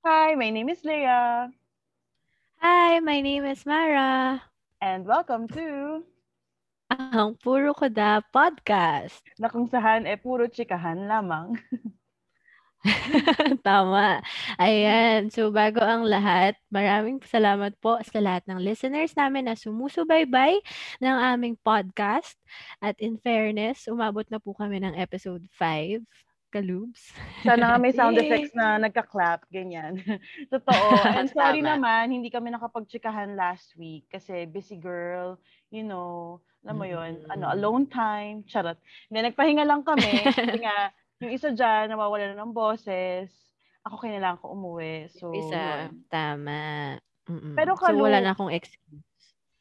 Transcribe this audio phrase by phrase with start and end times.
[0.00, 1.52] Hi, my name is Leah.
[2.56, 4.40] Hi, my name is Mara.
[4.80, 6.00] And welcome to
[6.88, 9.20] Ang Puro Kuda Podcast.
[9.36, 11.52] na kung saan eh puro chikahan lamang.
[13.60, 14.24] Tama.
[14.56, 15.28] Ayan.
[15.28, 20.64] So, bago ang lahat, maraming salamat po sa lahat ng listeners namin na sumusubaybay
[21.04, 22.40] ng aming podcast.
[22.80, 26.00] At in fairness, umabot na po kami ng episode 5.
[26.50, 27.14] Kalubs.
[27.40, 30.02] Sana nga may sound effects na nagka-clap, ganyan.
[30.52, 30.86] Totoo.
[31.16, 35.38] And sorry naman, hindi kami nakapagchikahan last week kasi busy girl,
[35.70, 37.32] you know, alam mo yun, Mm.
[37.32, 38.76] ano, alone time, charot.
[39.08, 43.32] Hindi, nagpahinga lang kami kasi nga, yung isa dyan, nawawala na ng boses.
[43.80, 45.08] Ako kailangan ko umuwi.
[45.16, 45.88] So, Isa.
[45.88, 46.04] yun.
[46.12, 46.60] Tama.
[47.24, 47.56] Mm-mm.
[47.56, 49.06] Pero so, wala kalu- na akong excuse.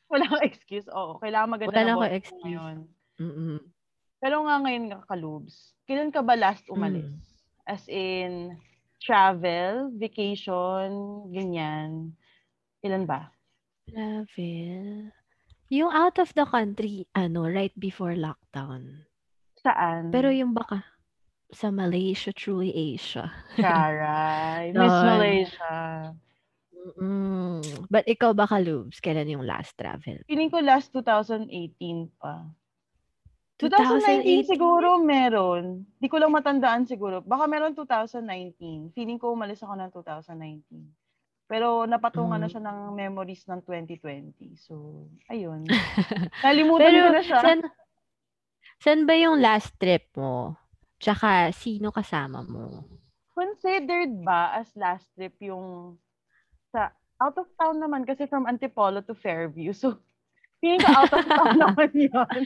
[0.09, 0.87] Wala akong excuse.
[0.91, 2.83] Oo, kailangan maganda Wala na akong excuse.
[3.15, 3.59] Mm-mm.
[4.19, 7.07] Pero nga ngayon nga kalubs, kailan ka ba last umalis?
[7.07, 7.19] Mm.
[7.63, 8.59] As in,
[8.99, 10.91] travel, vacation,
[11.31, 12.11] ganyan.
[12.83, 13.31] Ilan ba?
[13.87, 15.15] Travel.
[15.71, 19.07] Yung out of the country, ano, right before lockdown.
[19.63, 20.11] Saan?
[20.11, 20.83] Pero yung baka
[21.49, 23.31] sa Malaysia, truly Asia.
[23.55, 24.71] Charay.
[24.75, 24.99] Miss.
[25.07, 25.77] Malaysia.
[26.99, 27.89] Mm.
[27.91, 29.03] But ikaw ba, Kalubs?
[29.03, 30.23] Kailan yung last travel?
[30.25, 31.49] Feeling ko last 2018
[32.17, 32.49] pa.
[33.59, 34.47] 2019 2018?
[34.47, 35.83] siguro meron.
[35.99, 37.19] Di ko lang matandaan siguro.
[37.19, 38.95] Baka meron 2019.
[38.95, 40.63] Feeling ko umalis ako ng 2019.
[41.45, 42.53] Pero napatungan na Mm.
[42.55, 44.55] siya ng memories ng 2020.
[44.55, 45.65] So, ayun.
[46.45, 47.39] Nalimutan Pero ko na siya.
[47.41, 47.59] San,
[48.79, 50.55] san ba yung last trip mo?
[50.95, 52.85] Tsaka, sino kasama mo?
[53.33, 55.95] Considered ba as last trip yung
[56.69, 59.75] sa out of town naman kasi from Antipolo to Fairview.
[59.79, 59.99] So,
[60.59, 62.39] feeling ko out of town naman yun.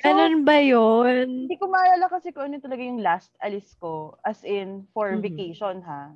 [0.00, 1.48] So, Ganun ba yun?
[1.48, 4.16] hindi ko maalala kasi kung ano talaga yung last alis ko.
[4.22, 5.24] As in, for Mhm.
[5.24, 6.12] vacation ha.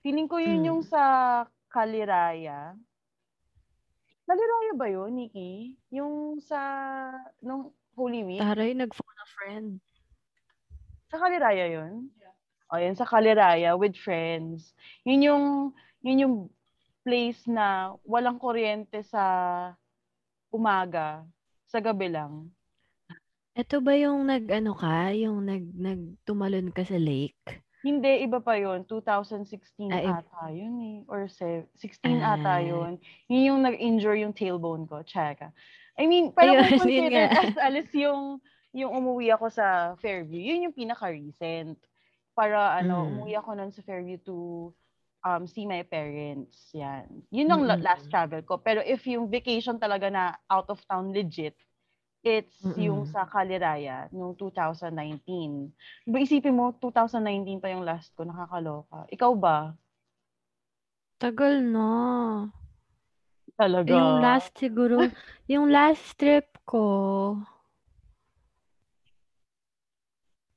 [0.00, 0.66] Feeling ko yun Mm.
[0.66, 1.02] yung sa
[1.68, 2.74] Kaliraya.
[4.24, 5.74] Kaliraya ba yun, Nikki?
[5.90, 6.58] Yung sa,
[7.42, 8.40] nung Holy Week?
[8.40, 9.68] Taray, nag-phone a friend.
[11.10, 12.08] Sa Kaliraya yun?
[12.70, 14.72] O, yun, sa Kaliraya with friends.
[15.02, 15.44] Yun yung,
[16.00, 16.36] yun yung
[17.02, 19.74] place na walang kuryente sa
[20.50, 21.22] umaga,
[21.66, 22.50] sa gabi lang.
[23.52, 25.10] Ito ba yung nag-ano ka?
[25.12, 27.38] Yung nag, nagtumalon ka sa lake?
[27.80, 28.84] Hindi, iba pa yun.
[28.84, 30.20] 2016 Ah, iba.
[30.20, 30.98] ata yun eh.
[31.08, 32.62] Or se- 16 ata Ah.
[32.62, 33.00] yun.
[33.26, 35.00] Yun yung nag-injure yung tailbone ko.
[35.00, 35.50] Tsaka.
[35.96, 38.38] I mean, pero Ayun, consider as alis yung,
[38.72, 39.66] yung umuwi ako sa
[39.98, 41.76] Fairview, yun yung pinaka-recent.
[42.32, 43.08] Para ano, Mm.
[43.16, 44.70] umuwi ako nun sa Fairview to
[45.24, 46.70] um, see my parents.
[46.72, 47.24] Yan.
[47.30, 48.60] Yun ang la- last travel ko.
[48.60, 51.56] Pero if yung vacation talaga na out of town legit,
[52.20, 53.12] it's yung Mm-mm.
[53.12, 55.72] sa Kaliraya noong 2019.
[56.04, 59.08] Diba isipin mo, 2019 pa yung last ko, nakakaloka.
[59.08, 59.72] Ikaw ba?
[61.20, 61.88] Tagal na.
[63.56, 63.92] Talaga?
[63.92, 65.04] Yung last siguro,
[65.48, 67.36] yung last trip ko,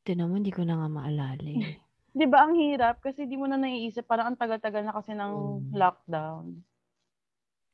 [0.03, 1.79] Tinan mo, hindi ko na nga maalala eh.
[2.19, 3.01] Di ba ang hirap?
[3.01, 5.73] Kasi di mo na naiisip, parang ang tagal-tagal na kasi ng Mm.
[5.73, 6.63] lockdown.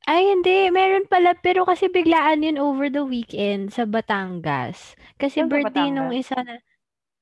[0.08, 0.72] Ay, hindi.
[0.72, 1.36] Meron pala.
[1.36, 4.96] Pero kasi biglaan yun over the weekend sa Batangas.
[5.20, 6.16] Kasi Saan sa birthday nung Batangas?
[6.16, 6.56] isa na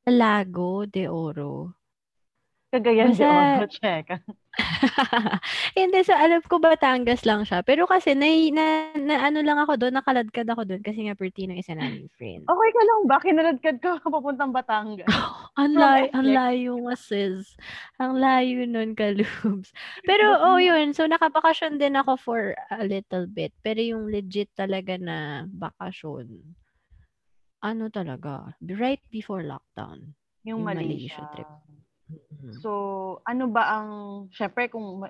[0.10, 1.76] Lago de Oro.
[2.78, 4.06] Kagayan si Basta- Oro, check.
[5.78, 7.66] Hindi, so alam ko Batangas lang siya.
[7.66, 11.58] Pero kasi na, na, na ano lang ako doon, nakaladkad ako doon kasi nga ng
[11.58, 12.46] isa naming friend.
[12.46, 13.18] Okay ka lang ba?
[13.18, 15.10] Kinaladkad ka papuntang Batangas.
[15.58, 17.58] Ang From layo, ang layo nga sis.
[17.98, 19.74] Ang layo nun, kalubs.
[20.06, 20.94] Pero, oh yun.
[20.94, 23.58] So, nakabakasyon din ako for a little bit.
[23.66, 26.30] Pero yung legit talaga na bakasyon,
[27.66, 30.14] ano talaga, right before lockdown.
[30.46, 31.26] Yung Yung Malaysia.
[31.26, 31.50] Malaysia trip.
[32.08, 32.64] Mhm.
[32.64, 32.72] So,
[33.28, 33.90] ano ba ang,
[34.32, 35.04] syempre kung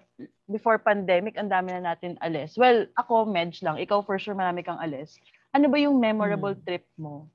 [0.50, 2.58] before pandemic, ang dami na natin alis.
[2.58, 3.78] Well, ako, medj lang.
[3.78, 5.22] Ikaw, for sure, marami kang alis.
[5.53, 6.63] Ano ba yung memorable Mm.
[6.66, 7.30] trip mo?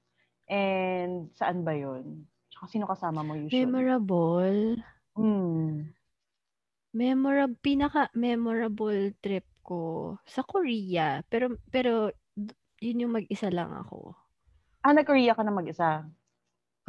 [0.50, 2.26] And saan ba yun?
[2.50, 3.62] Tsaka sino kasama mo usually?
[3.64, 4.82] Memorable.
[5.14, 5.94] Hmm.
[6.92, 11.22] Memorable, pinaka-memorable trip ko sa Korea.
[11.30, 12.12] Pero, pero,
[12.82, 14.12] yun yung mag-isa lang ako.
[14.82, 16.04] Ah, nag-Korea ka na mag-isa?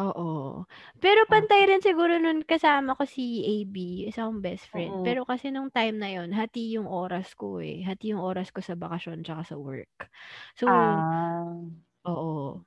[0.02, 0.66] Oo.
[0.98, 4.98] Pero pantay rin siguro nun kasama ko si AB, isa kong best friend.
[4.98, 5.06] Oo.
[5.06, 7.86] Pero kasi nung time na yon hati yung oras ko eh.
[7.86, 10.10] Hati yung oras ko sa bakasyon tsaka sa work.
[10.58, 11.70] So, Ah.
[12.10, 12.66] oo.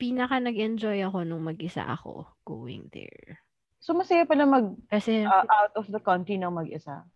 [0.00, 3.38] Pinaka nag-enjoy ako nung mag-isa ako going there.
[3.78, 7.06] So, masaya pala mag Kasi, uh, out of the country na mag-isa?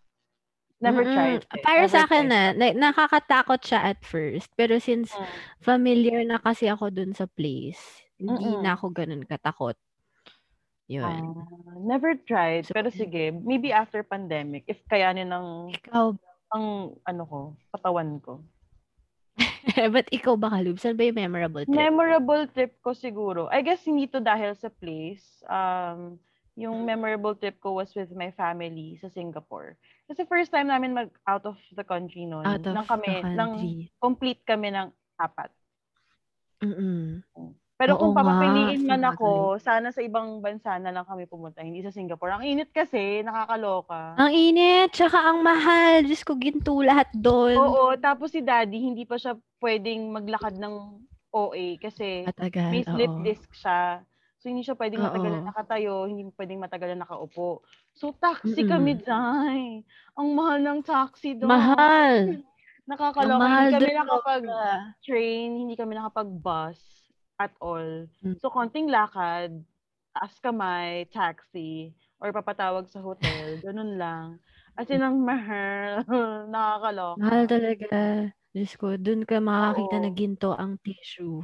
[0.78, 1.14] Never Mm-mm.
[1.14, 1.64] tried it.
[1.66, 4.54] Para Never sa akin na, na, nakakatakot siya at first.
[4.54, 5.26] Pero since Mm.
[5.58, 8.62] familiar na kasi ako dun sa place, hindi Mm-mm.
[8.66, 9.78] na ako ganun katakot.
[10.88, 11.04] Yun.
[11.04, 12.66] Ah, never tried.
[12.66, 16.16] So, pero sige, maybe after pandemic, if kayanin ng ikaw,
[16.50, 17.40] ang ano ko,
[17.76, 18.40] katawan ko.
[19.94, 20.80] but ikaw ba, Kalub?
[20.80, 21.76] Saan ba yung memorable trip?
[21.76, 23.46] Memorable trip ko siguro.
[23.52, 25.44] I guess hindi to dahil sa place.
[25.46, 26.18] Um,
[26.58, 29.78] yung memorable trip ko was with my family sa Singapore.
[30.10, 32.42] Kasi first time namin mag out of the country noon.
[32.42, 33.92] Out of nang kami, the nang country.
[34.02, 34.90] complete kami ng
[35.22, 35.54] apat.
[36.58, 37.22] Mm-mm.
[37.78, 39.14] Pero Oo kung papapiliin man sabagay.
[39.14, 39.30] ako,
[39.62, 42.34] sana sa ibang bansa na lang kami pumunta, hindi sa Singapore.
[42.34, 44.18] Ang init kasi, nakakaloka.
[44.18, 46.02] Ang init, tsaka ang mahal.
[46.02, 47.54] Diyos ko, ginto lahat doon.
[47.54, 50.74] Oo, tapos si daddy, hindi pa siya pwedeng maglakad ng
[51.30, 53.22] OA kasi Matagal, may slip oo.
[53.22, 54.02] disc siya.
[54.42, 57.62] So, hindi siya pwedeng matagal na nakatayo, hindi pwedeng matagal na nakaupo.
[57.94, 58.70] So, taxi Mm-mm.
[58.74, 59.86] kami, Day.
[60.18, 61.50] Ang mahal ng taxi doon.
[61.54, 62.42] Mahal.
[62.90, 63.46] Nakakaloka.
[63.70, 66.98] Hindi kami nakapag-train, hindi kami nakapag-bus
[67.38, 68.10] at all.
[68.20, 68.36] Mm.
[68.42, 69.62] So, konting lakad,
[70.12, 74.42] taas kamay, taxi, or papatawag sa hotel, ganun lang.
[74.78, 76.06] As in, ang mahal.
[76.54, 77.18] Nakakaloka.
[77.18, 77.86] Mahal talaga.
[78.54, 80.04] Diyos ko, doon ka makakita Oo.
[80.06, 81.42] na ginto ang tissue.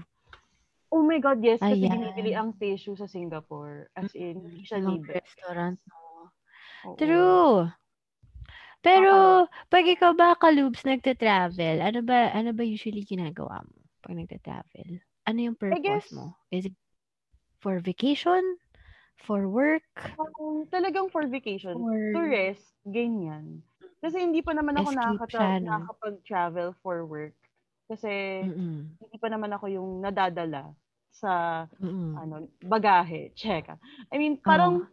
[0.94, 1.58] Oh my God, yes.
[1.58, 1.98] Kasi Ayan.
[1.98, 3.90] binibili ang tissue sa Singapore.
[3.98, 5.18] As in, hindi siya libre.
[5.18, 5.78] restaurant.
[6.86, 6.94] Oo.
[6.94, 7.70] True.
[8.84, 15.00] Pero, pag ikaw ba, Kalubs, nagte-travel, ano ba, ano ba usually ginagawa mo pag nagte-travel?
[15.24, 16.36] Ano yung purpose guess- mo?
[16.52, 16.76] Is it
[17.60, 18.60] for vacation?
[19.24, 19.88] For work?
[20.20, 21.80] Um, talagang for vacation.
[21.80, 21.96] For...
[22.12, 23.64] To rest, ganyan.
[24.04, 25.80] Kasi hindi pa naman ako nakakatra- no?
[25.80, 27.32] nakakapag-travel for work.
[27.88, 28.92] Kasi Mm-mm.
[29.00, 30.76] hindi pa naman ako yung nadadala
[31.08, 32.20] sa Mm-mm.
[32.20, 33.32] ano, bagahe.
[33.32, 33.72] Check.
[34.12, 34.84] I mean, parang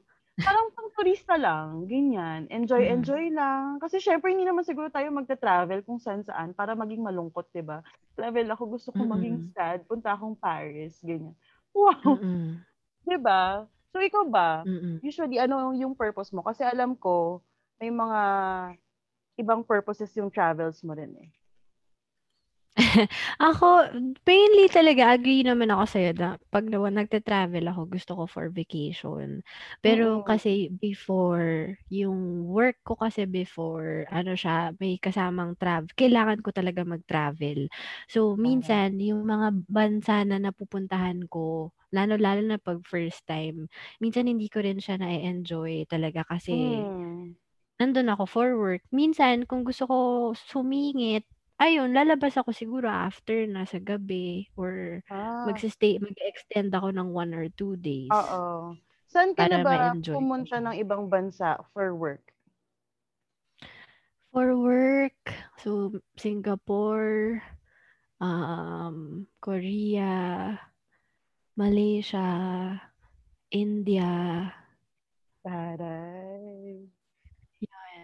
[0.45, 2.49] parang pang turista lang, ganyan.
[2.49, 2.89] Enjoy, Mm.
[2.89, 3.77] enjoy lang.
[3.83, 7.79] Kasi syempre, hindi naman siguro tayo magta-travel kung saan saan para maging malungkot, 'di ba?
[8.17, 9.53] Travel ako, gusto ko maging Mm-mm.
[9.55, 11.35] sad, punta akong Paris, ganyan.
[11.73, 12.65] Wow, Mm-mm.
[13.07, 13.65] 'di ba?
[13.93, 14.65] So ikaw ba?
[14.65, 15.01] Mm-mm.
[15.01, 16.41] Usually ano yung purpose mo?
[16.45, 17.41] Kasi alam ko
[17.81, 18.21] may mga
[19.41, 21.29] ibang purposes yung travels mo rin eh.
[23.43, 23.83] Ako,
[24.23, 29.43] mainly talaga, agree naman ako sa'yo na pag nawa nagte-travel ako, gusto ko for vacation.
[29.83, 30.23] Pero Mm.
[30.23, 35.91] kasi before, yung work ko kasi before, ano siya, may kasamang travel.
[35.99, 37.67] Kailangan ko talaga mag-travel.
[38.07, 43.67] So, minsan, yung mga bansa na napupuntahan ko, lalo-lalo na pag first time,
[43.99, 47.35] minsan hindi ko rin siya na-enjoy talaga kasi Mm.
[47.81, 48.83] nandun ako for work.
[48.95, 49.97] Minsan, kung gusto ko
[50.37, 51.25] sumingit,
[51.61, 55.45] ayun, lalabas ako siguro after na sa gabi or Ah.
[55.45, 58.09] magsistay, mag-extend ako ng one or two days.
[58.09, 58.73] Oo.
[59.05, 60.65] Saan ka na ba ko pumunta siya.
[60.65, 62.33] ng ibang bansa for work?
[64.31, 65.27] For work,
[65.59, 67.43] so Singapore,
[68.23, 70.55] um, Korea,
[71.59, 72.79] Malaysia,
[73.51, 74.47] India,
[75.43, 77.00] Taray.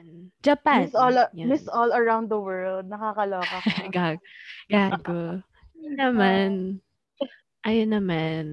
[0.07, 0.88] And Japan.
[0.88, 1.48] Miss all, Yun.
[1.51, 2.88] miss all around the world.
[2.88, 3.92] Nakakaloka ka.
[3.95, 4.18] Gag
[4.71, 5.44] gago.
[5.75, 6.50] Ayun naman.
[7.63, 8.44] Ayun naman.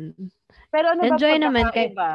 [0.68, 2.12] Pero ano Enjoy ba naman pagkakaiba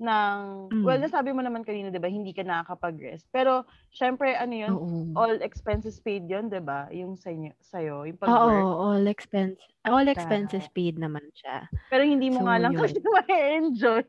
[0.00, 0.38] ng,
[0.72, 0.80] Mm.
[0.80, 3.28] well, nasabi mo naman kanina, di ba, hindi ka nakakapag-rest.
[3.28, 5.12] Pero, syempre, ano yun, Oo.
[5.12, 6.88] all expenses paid yun, di ba?
[6.88, 8.64] Yung sa inyo, sa'yo, yung Oo, pag-work.
[8.80, 11.68] all expense all expenses paid naman siya.
[11.92, 12.80] Pero hindi mo So, nga lang yun.
[12.88, 14.00] kasi ma-enjoy.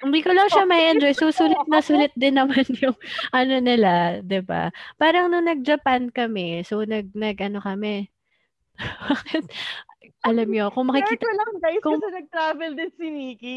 [0.00, 1.12] Hindi ko lang siya may enjoy.
[1.12, 2.96] So, sulit na sulit din naman yung
[3.32, 4.72] ano nila, ba?
[4.96, 8.08] Parang nung nag-Japan kami, so nag nag ano kami.
[10.28, 13.56] Alam niyo, kung Share makikita ko lang, guys, kung- kasi nag-travel din si Nikki.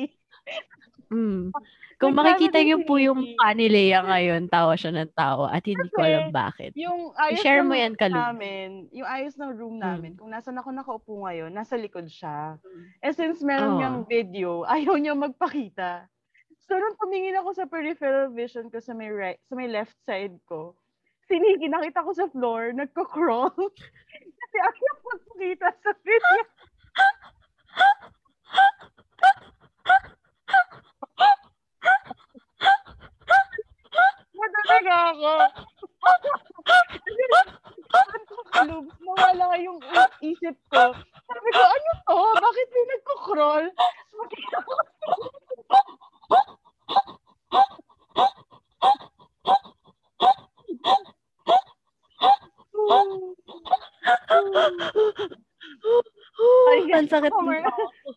[1.11, 1.51] mm,
[1.99, 3.23] kung makikita niyo po yung
[3.67, 6.71] Lea ngayon, tawa siya ng tawa at hindi ko Kasi, alam bakit.
[6.75, 8.15] Yung ayos I-share ng mo yan, Kalu.
[8.15, 10.19] namin, yung ayos ng room namin, Mm.
[10.19, 12.59] kung nasan ako nakaupo ngayon, nasa likod siya.
[12.99, 13.79] Eh since meron Oo.
[13.79, 16.07] niyang video, ayaw niya magpakita.
[16.63, 20.39] So nung tumingin ako sa peripheral vision ko sa may right, sa may left side
[20.47, 20.79] ko,
[21.27, 23.51] si Nikki, nakita ko sa floor, nagko-crawl.
[24.39, 26.39] Kasi ayaw magpakita sa video.
[34.33, 35.33] Madalaga ako.
[38.63, 39.79] Loob, nawala yung
[40.23, 40.95] isip ko.
[41.27, 42.17] Sabi ko, ano to?
[42.39, 43.65] Bakit may nagko-crawl?
[56.69, 57.63] Ay, Ang sakit commer-.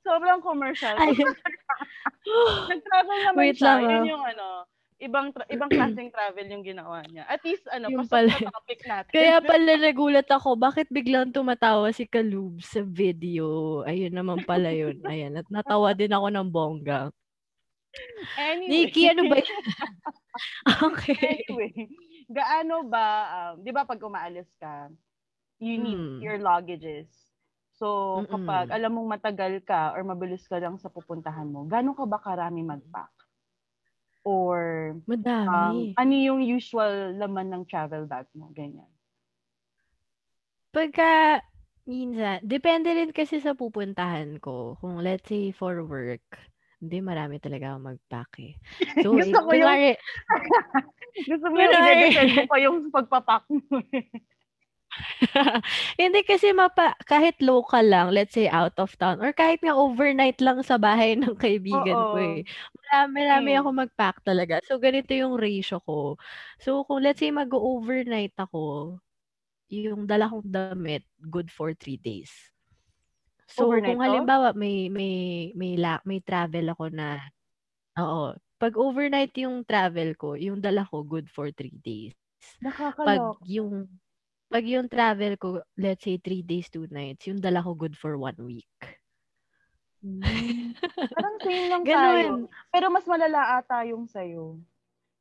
[0.02, 0.94] Sobrang commercial.
[0.96, 1.12] Ay,
[2.70, 3.78] Nag-travel naman Wait siya.
[3.78, 4.02] lang, Yun ah.
[4.04, 4.46] yung ano,
[4.98, 7.22] ibang tra- ibang klaseng travel yung ginawa niya.
[7.28, 8.32] At least, ano, Yung pasok pala.
[8.34, 9.12] sa topic natin.
[9.12, 13.80] Kaya pala nagulat ako, bakit biglang tumatawa si Kalub sa video?
[13.84, 14.98] Ayun naman pala yun.
[15.04, 17.12] Ayan, at natawa din ako ng bongga.
[18.36, 18.70] Anyway.
[18.70, 19.64] Nikki, ano ba yan?
[20.88, 21.40] okay.
[21.48, 21.72] Anyway,
[22.28, 23.06] gaano ba,
[23.54, 24.90] um, di ba pag umaalis ka,
[25.58, 26.20] you need Hmm.
[26.20, 27.08] your luggages.
[27.76, 28.76] So, kapag Mm-mm.
[28.76, 32.64] alam mong matagal ka or mabilis ka lang sa pupuntahan mo, gaano ka ba karami
[32.64, 33.12] mag-pack?
[34.24, 35.92] Or um, Madami.
[35.94, 38.50] ano yung usual laman ng travel bag mo?
[38.52, 38.88] Ganyan.
[40.72, 41.40] Pagka,
[41.88, 44.76] minsan, depende rin kasi sa pupuntahan ko.
[44.80, 46.24] Kung let's say for work,
[46.76, 48.52] hindi marami talaga ako mag-pack eh.
[49.04, 49.96] So, Gusto ko yung- kunwari,
[51.30, 51.72] Gusto mo yung
[52.28, 53.80] mo pa yung pagpapack mo.
[56.00, 60.40] hindi kasi mapa, kahit local lang, let's say out of town, or kahit nga overnight
[60.40, 62.20] lang sa bahay ng kaibigan ko Oo.
[62.20, 62.40] eh.
[62.86, 63.58] Marami, marami Same.
[63.60, 64.54] ako mag-pack talaga.
[64.64, 66.16] So, ganito yung ratio ko.
[66.60, 68.96] So, kung let's say mag-overnight ako,
[69.68, 72.30] yung dala kong damit, good for three days.
[73.46, 74.06] So, Overnight kung to?
[74.10, 75.14] halimbawa may may
[75.54, 77.22] may la, may travel ako na
[77.96, 82.12] Oo, pag overnight yung travel ko, yung dala ko good for three days.
[82.60, 83.40] Pag Nakakalok.
[83.48, 83.88] yung
[84.52, 88.14] pag yung travel ko, let's say three days, two nights, yung dala ko good for
[88.20, 88.68] one week.
[90.04, 90.76] Mm.
[91.16, 91.96] Parang same lang tayo.
[92.14, 92.40] Ganun.
[92.70, 94.60] Pero mas malala ata yung sa'yo.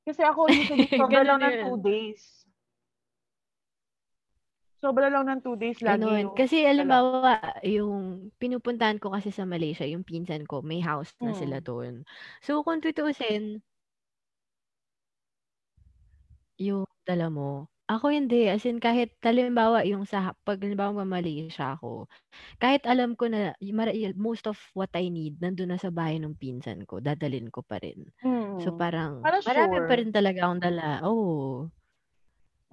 [0.06, 2.45] Kasi ako usually sobra lang ng two days.
[4.84, 6.26] Sobra lang ng two days lagi Ganun.
[6.28, 11.30] yung Kasi alimbawa, yung pinupuntahan ko kasi sa Malaysia, yung pinsan ko, may house na
[11.32, 11.36] Mm.
[11.36, 12.08] sila doon.
[12.40, 13.60] So, kung tutuusin,
[16.60, 18.50] yung dala mo, ako hindi.
[18.50, 22.10] As in, kahit halimbawa, yung sa, pag halimbawa Malaysia ako,
[22.62, 23.54] kahit alam ko na
[24.18, 27.82] most of what I need, nandun na sa bahay ng pinsan ko, dadalin ko pa
[27.82, 28.10] rin.
[28.62, 28.78] So, Mm.
[28.78, 29.86] parang, Para marami sure.
[29.86, 31.04] pa rin talaga akong dala.
[31.08, 31.70] Oo.
[31.70, 31.70] Oo,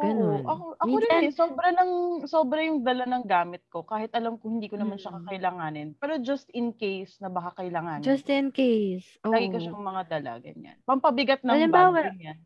[0.05, 0.43] Ganun.
[0.43, 1.91] ako, ako rin Minsan- eh, sobra, ng,
[2.25, 3.83] sobra yung dala ng gamit ko.
[3.83, 5.19] Kahit alam ko hindi ko naman siya Mm.
[5.21, 5.89] kakailanganin.
[5.97, 8.03] Pero just in case na baka kailanganin.
[8.03, 9.07] Just in case.
[9.23, 9.63] Lagi ko Oo.
[9.63, 10.77] siyang mga dala, ganyan.
[10.83, 12.39] Pampabigat ng Halimbawa, bag, ganyan.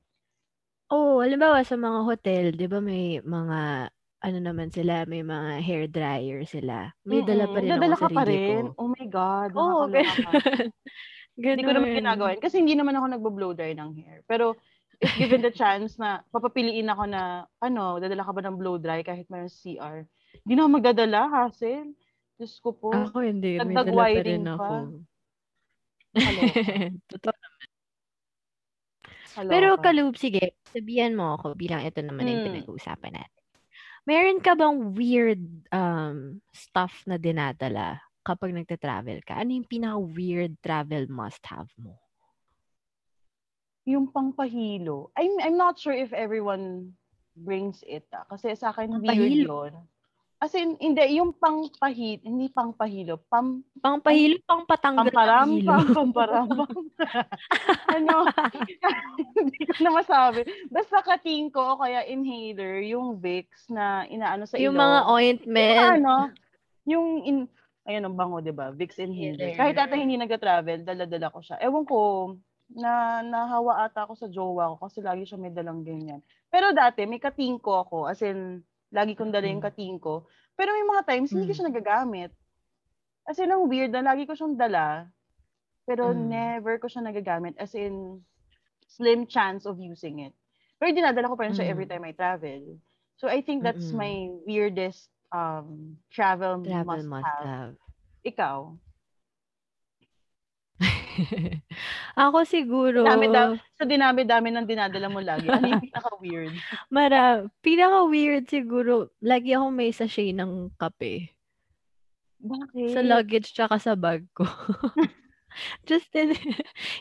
[0.88, 5.84] Oo, halimbawa sa mga hotel, 'di ba may mga ano naman sila, may mga hair
[5.86, 6.94] dryer sila.
[7.02, 8.64] May dala pa rin ako Dadala ka pa rin?
[8.66, 8.78] ko.
[8.78, 10.30] Oh my God, Oo, nakakaloka ka.
[11.36, 11.52] ganun.
[11.52, 12.28] Hindi ko naman ginagawa.
[12.38, 14.22] Kasi hindi naman ako nagbo-blow dry ng hair.
[14.24, 14.54] Pero
[15.00, 19.02] if given the chance na papapiliin ako na, ano, dadala ka ba ng blow dry
[19.04, 20.04] kahit mayroon CR?
[20.44, 21.92] Hindi na ako magdadala, hassle.
[22.36, 22.92] Diyos ko po.
[22.92, 24.74] Ako hindi, may dala pa rin ako.
[27.12, 27.36] Totoo.
[29.36, 29.52] Kaloka.
[29.52, 32.48] Pero Kalub, sige, sabihan mo ako bilang ito naman yung Hmm.
[32.56, 33.42] pinag-uusapan natin.
[34.08, 35.42] Meron ka bang weird
[35.74, 39.36] um, stuff na dinadala kapag nagte-travel ka?
[39.36, 42.00] Ano yung pinaka-weird travel must-have mo?
[43.86, 46.92] Yung pangpahilo, I'm, I'm not sure if everyone
[47.38, 48.04] brings it.
[48.10, 48.26] Ah.
[48.26, 49.72] Kasi sa akin, weird yun.
[50.36, 55.64] As in, hindi, yung pangpahit, hindi pangpahilo, pam, Pangpahilo, pangpatanggal ng pamparam, hilo.
[55.64, 56.48] pam, pamparam,
[57.96, 58.16] ano,
[59.40, 60.44] hindi ko na masabi.
[60.68, 65.80] Basta kating ko o kaya inhaler, yung Vicks na inaano sa Yung mga Yung ointment.
[66.04, 66.14] ano,
[66.84, 67.36] yung in,
[67.88, 68.76] ayun ang bango, di ba?
[68.76, 69.40] Vicks inhaler.
[69.40, 69.56] Inhaler.
[69.56, 71.56] Kahit ata hindi nag-travel, dala-dala ko siya.
[71.64, 71.96] Ewan ko,
[72.70, 76.20] na nahawa ata ako sa jowa ko kasi lagi siya may dalang ganyan.
[76.50, 77.98] Pero dati, may katingko ako.
[78.10, 79.66] As in, lagi kong dala yung Mm.
[79.66, 80.26] katingko.
[80.58, 81.56] Pero may mga times, hindi ko Mm.
[81.56, 82.30] siya nagagamit.
[83.26, 85.10] As in, ang weird na lagi ko siyang dala,
[85.86, 86.28] pero Mm.
[86.30, 87.54] never ko siya nagagamit.
[87.58, 88.22] As in,
[88.86, 90.34] slim chance of using it.
[90.78, 91.90] Pero dinadala ko pa rin siya every Mm.
[91.90, 92.78] time I travel.
[93.16, 93.98] So I think that's Mm-mm.
[93.98, 94.14] my
[94.46, 97.44] weirdest um travel, Travel must, must have.
[97.44, 97.74] have.
[98.24, 98.76] Ikaw?
[102.26, 105.48] Ako siguro, Dami da- sa dinami-dami ng dinadala mo lagi.
[105.48, 106.52] Ano yung pinaka-weird?
[106.94, 111.32] mara, pinaka-weird siguro, lagi ako may sachet ng kape.
[112.40, 112.92] Bakit?
[112.92, 114.44] Sa luggage tsaka sa bag ko.
[115.88, 116.36] Just in,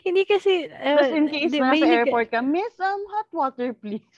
[0.00, 3.02] hindi kasi, eh, Just in case di- na sa mahilig ka- airport ka, Miss, um,
[3.12, 4.08] hot water, please.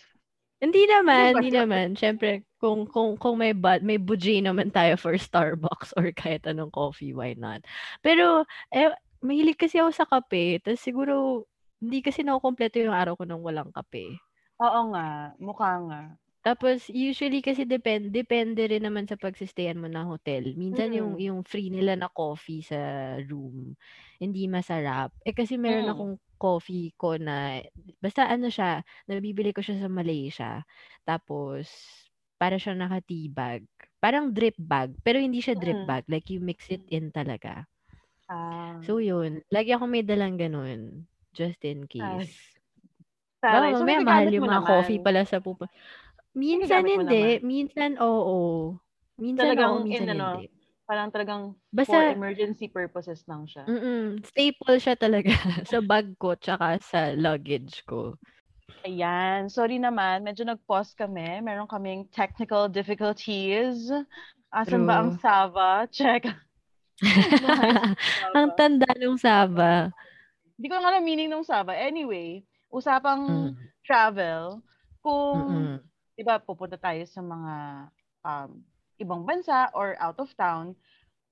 [0.59, 1.95] Hindi naman, Ano hindi naman.
[1.95, 6.75] Siyempre, kung kung kung may bud, may budget naman tayo for Starbucks or kahit anong
[6.75, 7.63] coffee, why not?
[8.03, 8.43] Pero
[8.75, 8.91] eh
[9.25, 11.15] mahilig kasi ako sa kape, tapos siguro
[11.83, 14.21] hindi kasi nakukumpleto yung araw ko nang walang kape.
[14.59, 15.03] Oo nga,
[15.45, 16.19] mukha nga.
[16.47, 20.55] Tapos usually kasi depende depende rin naman sa pagsistayan mo ng hotel.
[20.55, 21.19] Minsan yung Mm.
[21.19, 22.79] yung free nila na coffee sa
[23.27, 23.75] room
[24.23, 25.11] hindi masarap.
[25.27, 25.91] Eh kasi meron Mm.
[25.91, 27.59] akong coffee ko na
[27.99, 30.63] basta ano siya, nabibili ko siya sa Malaysia.
[31.03, 31.67] Tapos
[32.39, 33.67] para siya naka tea bag.
[33.99, 35.91] Parang drip bag, pero hindi siya drip Mm.
[35.91, 37.67] bag, like you mix it in talaga.
[38.29, 38.85] Ah.
[38.87, 42.31] So yun, lagi ako may dalang ganun just in case.
[43.43, 43.73] Taray.
[43.73, 44.67] Baka So, mamaya mahal yung mga naman.
[44.67, 45.67] coffee pala sa pupa.
[46.37, 48.77] Minsan hindi, minsan oo.
[49.19, 50.47] Minsan oo, Talagang minsan in, ano, hindi.
[50.89, 53.67] Parang talagang for Basta, emergency purposes lang siya.
[53.69, 55.33] mm staple siya talaga
[55.71, 58.19] sa bag ko tsaka sa luggage ko.
[58.87, 59.51] Ayan.
[59.51, 61.43] Sorry naman, medyo nag-pause kami.
[61.43, 63.91] Meron kaming technical difficulties.
[64.55, 65.19] Asan ba ang True.
[65.19, 65.87] Sava?
[65.91, 66.31] Check.
[68.37, 69.91] Ang tanda ng Saba.
[70.59, 71.73] Hindi ko nga alam meaning ng Sava.
[71.75, 73.55] Anyway, usapang Mm.
[73.87, 74.43] travel.
[75.01, 75.79] Kung,
[76.13, 77.55] di ba, pupunta tayo sa mga
[78.27, 78.51] um,
[78.99, 80.75] ibang bansa or out of town,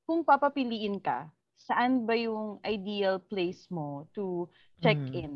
[0.06, 1.26] kung papapiliin ka,
[1.58, 4.46] saan ba yung ideal place mo to
[4.78, 5.14] check Mm.
[5.18, 5.32] in?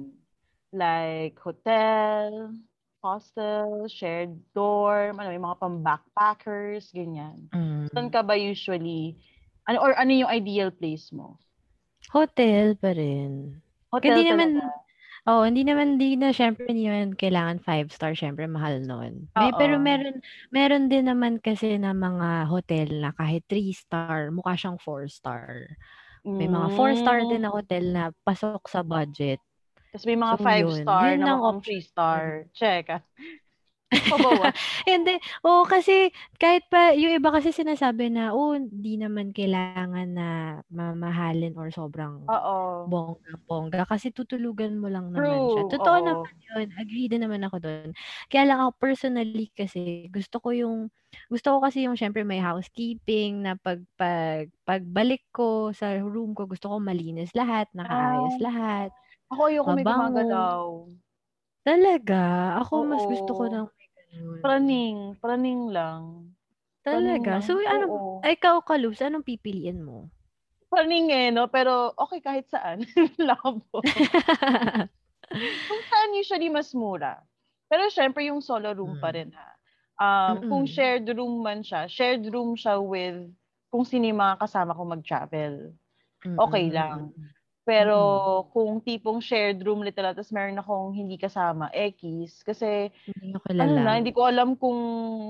[0.70, 2.54] Like hotel,
[3.02, 7.50] hostel, shared dorm, ano, yung mga pang-backpackers, ganyan.
[7.50, 7.90] Mm.
[7.90, 9.18] Saan ka ba usually,
[9.71, 11.39] ano, or ano yung ideal place mo?
[12.11, 13.62] Hotel pa rin.
[13.95, 14.50] Hotel Hindi naman,
[15.31, 19.31] oh, hindi naman, hindi na, syempre, hindi naman kailangan five star, syempre, mahal nun.
[19.39, 20.19] May, pero meron,
[20.50, 25.79] meron din naman kasi na mga hotel na kahit three star, mukha siyang four star.
[26.27, 29.41] May mga four star din na hotel na pasok sa budget.
[29.91, 30.79] Tapos may mga So, five yun.
[30.85, 31.62] star Yun na option.
[31.62, 32.23] three star.
[32.55, 32.91] Check
[34.09, 34.54] Pabawas.
[34.90, 35.18] Hindi.
[35.47, 40.28] Oo, kasi kahit pa, yung iba kasi sinasabi na, oh, hindi naman kailangan na
[40.70, 42.32] mamahalin or sobrang
[42.87, 45.62] bongga-bongga kasi tutulugan mo lang naman siya.
[45.62, 45.70] True.
[45.70, 46.00] Totoo oo.
[46.00, 46.66] naman yun.
[46.78, 47.88] Agree din naman ako doon.
[48.32, 50.78] Kaya lang ako personally kasi gusto ko yung
[51.30, 56.47] gusto ko kasi yung syempre may housekeeping na pag pag pagbalik ko sa room ko
[56.47, 58.40] gusto ko malinis lahat, nakaayos Ah.
[58.40, 58.94] lahat,
[59.32, 59.87] Ako ayoko may mabango.
[59.87, 60.88] gumagalaw.
[61.67, 64.40] Talaga, ako mas gusto ko ng may ganun.
[64.40, 64.99] Praning.
[65.21, 66.33] Praning lang.
[66.88, 67.31] Praning Talaga.
[67.31, 67.45] lang.
[67.45, 68.25] So ano, Oo.
[68.25, 70.11] ay, ikaw Kalubs, anong pipiliin mo?
[70.71, 71.50] Praning eh, no?
[71.50, 72.87] Pero okay kahit saan.
[73.19, 73.83] Labo.
[75.69, 77.23] Kung saan usually mas mura.
[77.71, 79.14] Pero syempre yung solo room pa Mm.
[79.14, 79.50] rin ha.
[80.00, 83.31] Um, Kung shared room man siya, shared room siya with
[83.71, 85.55] kung sino yung mga kasama ko mag-travel.
[86.38, 86.75] Okay Mm-mm.
[86.75, 87.14] lang.
[87.71, 88.50] Pero Mm.
[88.50, 92.43] kung tipong shared room literal, tapos meron akong hindi kasama, ekis.
[92.43, 94.79] Kasi, Hindi nyo ano na, hindi ko alam kung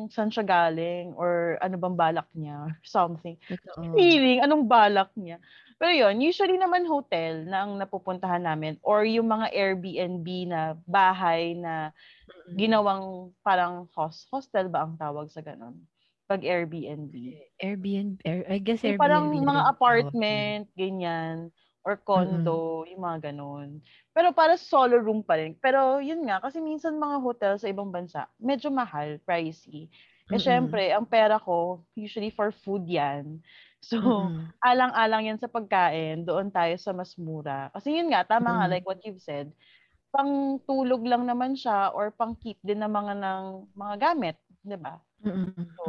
[0.09, 3.37] saan siya galing or ano bang balak niya or something.
[3.49, 3.85] Totoo.
[3.99, 5.37] Feeling, anong balak niya.
[5.77, 11.53] Pero yun, usually naman hotel na ang napupuntahan namin or yung mga Airbnb na bahay
[11.59, 11.93] na
[12.57, 15.85] ginawang parang host, hostel ba ang tawag sa ganun?
[16.31, 17.13] Pag Airbnb.
[17.63, 21.53] Airbnb, Air, I guess Yung Airbnb parang na rin mga apartment, ganyan,
[21.85, 23.81] or condo, yung mga ganun.
[24.13, 25.57] Pero para solo room pa rin.
[25.59, 29.89] Pero yun nga, kasi minsan mga hotel sa ibang bansa, medyo mahal, pricey.
[30.31, 30.41] Eh Mm-mm.
[30.41, 33.41] syempre, ang pera ko, usually for food yan.
[33.81, 34.53] So, Mm-mm.
[34.61, 37.73] alang-alang yan sa pagkain, doon tayo sa mas mura.
[37.73, 38.73] Kasi yun nga, tama nga, Mm.
[38.73, 39.49] like what you've said,
[40.15, 43.43] pang tulog lang naman siya or pang keep din ng mga ng
[43.79, 44.99] mga gamit, 'di ba?
[45.79, 45.85] So,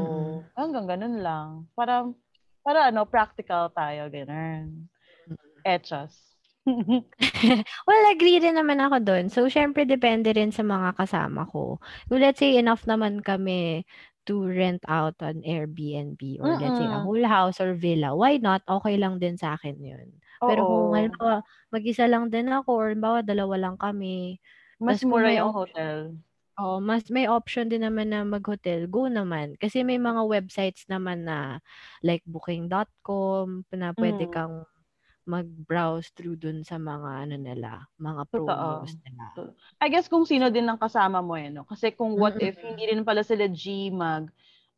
[0.58, 1.50] hanggang ganun lang.
[1.78, 2.06] Para
[2.66, 4.91] para ano, practical tayo, ganun.
[5.66, 6.36] Etchas.
[7.88, 9.26] Well, agree rin naman ako doon.
[9.34, 11.82] So, syempre, depende rin sa mga kasama ko.
[12.10, 13.86] Kung let's say, enough naman kami
[14.30, 18.62] to rent out an Airbnb or let's say, a whole house or villa, why not?
[18.70, 20.08] Okay lang din sa akin yun.
[20.46, 20.94] Pero kung Oo.
[20.94, 21.42] halimbawa,
[21.74, 24.38] mag-isa lang din ako or halimbawa, dalawa lang kami,
[24.80, 26.18] Mas mura yung hotel.
[26.60, 29.56] Oh, mas may option din naman na mag-hotel, go naman.
[29.58, 31.64] Kasi may mga websites naman na
[32.04, 34.32] like booking.com na pwede Mm.
[34.32, 34.68] kang
[35.34, 37.72] mag-browse through dun sa mga ano nila,
[38.08, 38.68] mga Totoo.
[38.68, 39.28] promos nila.
[39.84, 41.68] I guess kung sino din ang kasama mo eh, no?
[41.68, 44.32] Kasi kung what if hindi rin pala sila G mag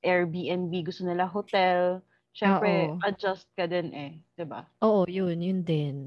[0.06, 2.02] Airbnb, gusto nila hotel,
[2.34, 3.04] syempre Oo.
[3.06, 4.74] adjust ka din eh, 'di ba?
[4.82, 5.98] Oo, yun, yun din.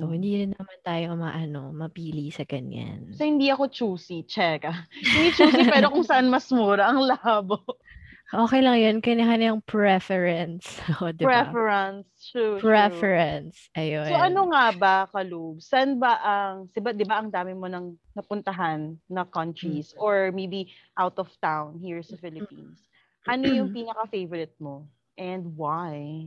[0.00, 0.10] So, Hmm.
[0.10, 3.02] hindi rin naman tayo maano, mapili sa ganyan.
[3.14, 4.84] So hindi ako choosy, check ah.
[5.14, 7.62] Hindi choosy pero kung saan mas mura, ang labo.
[8.26, 10.66] Okay lang yun, kanya-kanyang preference.
[10.98, 11.46] O, di ba?
[11.46, 12.66] Preference, true, true.
[12.66, 13.70] Preference.
[13.78, 14.10] Ayun.
[14.10, 15.62] So ano nga ba, Kalub?
[15.62, 20.02] Saan ba ang, di ba, di ba ang dami mo nang napuntahan na countries Mm.
[20.02, 22.82] or maybe out of town here sa Philippines?
[23.30, 24.90] Ano yung pinaka-favorite mo?
[25.14, 26.26] And why?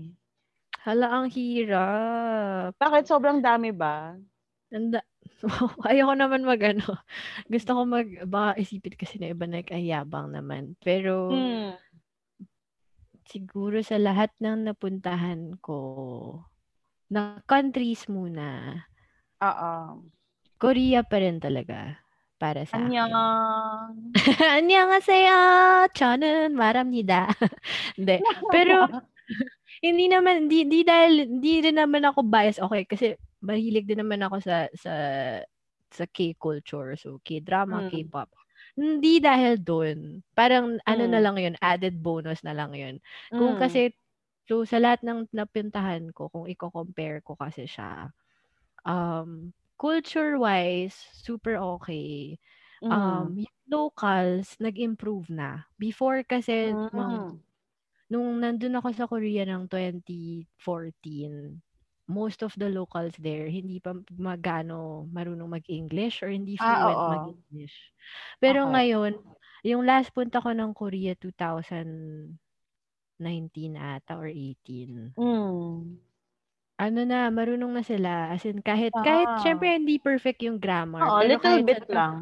[0.80, 2.80] Hala, ang hirap.
[2.80, 4.16] Bakit sobrang dami ba?
[4.72, 5.04] Nanda,
[5.90, 7.00] Ayoko naman mag ano.
[7.48, 9.92] Gusto ko mag, baka isipin kasi na iba na ay
[10.28, 10.76] naman.
[10.84, 11.72] Pero, mm.
[13.30, 15.80] siguro sa lahat ng napuntahan ko,
[17.10, 18.78] na countries muna.
[19.42, 20.06] Oo.
[20.60, 21.98] Korea pa rin talaga
[22.40, 23.12] para sa Annyeong.
[23.12, 24.16] akin.
[24.60, 25.40] Annyeonghaseyo!
[25.96, 27.32] Chonun, maramnida.
[27.98, 28.20] hindi.
[28.52, 28.88] Pero,
[29.80, 32.60] hindi naman, hindi, hindi dahil, hindi rin naman ako bias.
[32.60, 33.08] Okay, kasi
[33.44, 34.94] mahilig din naman ako sa, sa,
[35.92, 36.96] sa K-culture.
[37.00, 37.90] So, K-drama, Mm.
[37.90, 38.30] K-pop.
[38.78, 40.24] Hindi dahil doon.
[40.38, 41.10] Parang, ano Mm.
[41.10, 42.96] na lang yun, added bonus na lang yun.
[43.36, 43.60] Kung Mm.
[43.60, 43.94] kasi,
[44.50, 48.10] So, sa lahat ng napintahan ko, kung i-compare ko kasi siya,
[48.88, 52.38] um, culture-wise, super okay.
[52.82, 52.90] Mm.
[52.92, 55.68] Um, yung locals, nag-improve na.
[55.80, 56.90] Before kasi, Mm.
[56.94, 57.40] mga-
[58.14, 61.62] nung nandun ako sa Korea ng 2014,
[62.10, 67.08] most of the locals there, hindi pa magano marunong mag-English or hindi Ah, fluent oo.
[67.08, 67.76] mag-English.
[68.42, 68.74] Pero Okay.
[68.74, 69.14] ngayon,
[69.62, 72.36] yung last punta ko ng Korea, 2019
[73.78, 75.14] ata or 18.
[75.18, 75.98] Mm.
[76.80, 78.32] Ano na, marunong na sila.
[78.32, 79.44] As in, kahit, kahit, Ah.
[79.44, 81.04] syempre, hindi perfect yung grammar.
[81.04, 82.16] Oo, little kahit bit ka- lang.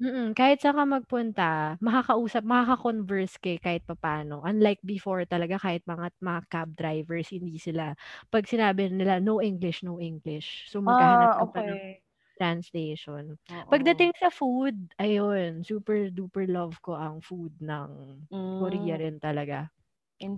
[0.00, 1.48] Mm, kahit saan ka magpunta,
[1.80, 4.44] makakausap, makaka-converse kay kahit papano.
[4.44, 7.96] Unlike before talaga, kahit mga, mga cab drivers, hindi sila,
[8.28, 10.68] pag sinabi nila, no English, no English.
[10.68, 12.02] So, maghahanap Ah, ka pa ng okay.
[12.36, 13.40] translation.
[13.50, 13.72] Oo.
[13.72, 18.60] Pagdating sa food, ayun, super duper love ko ang food ng Mm.
[18.60, 19.72] Korea rin talaga.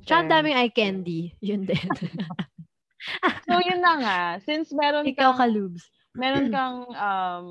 [0.06, 1.34] Tsaka ang daming eye candy.
[1.42, 1.90] Yun din.
[3.46, 4.18] So, yun na nga.
[4.42, 5.90] Since meron Ikaw, kang, Kalubs.
[6.18, 7.46] meron kang um,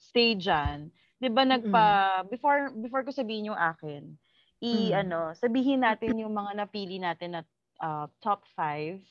[0.00, 1.86] stay dyan, di ba nagpa,
[2.30, 4.14] before, before ko sabihin yung akin,
[4.62, 4.92] i, Mm.
[4.94, 7.42] ano, sabihin natin yung mga napili natin na
[7.82, 9.02] uh, top five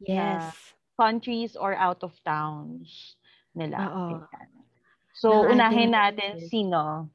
[0.00, 0.74] Yes.
[1.00, 3.16] countries or out of towns
[3.56, 3.92] nila.
[3.92, 4.24] Oo.
[5.16, 6.50] So, Ng unahin natin countries.
[6.50, 7.10] sino?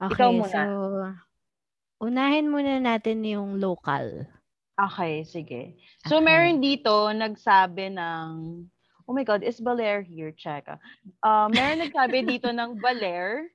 [0.00, 0.50] Okay, Ikaw muna.
[0.54, 0.62] so,
[1.98, 4.26] unahin muna natin yung local.
[4.78, 5.74] Okay, sige.
[6.06, 6.22] So, Okay.
[6.22, 8.30] meron dito nagsabi ng,
[9.08, 10.30] oh my God, is Baler here?
[10.30, 10.68] Check.
[10.68, 10.78] ah.
[11.24, 13.48] Uh, meron nagsabi dito ng Baler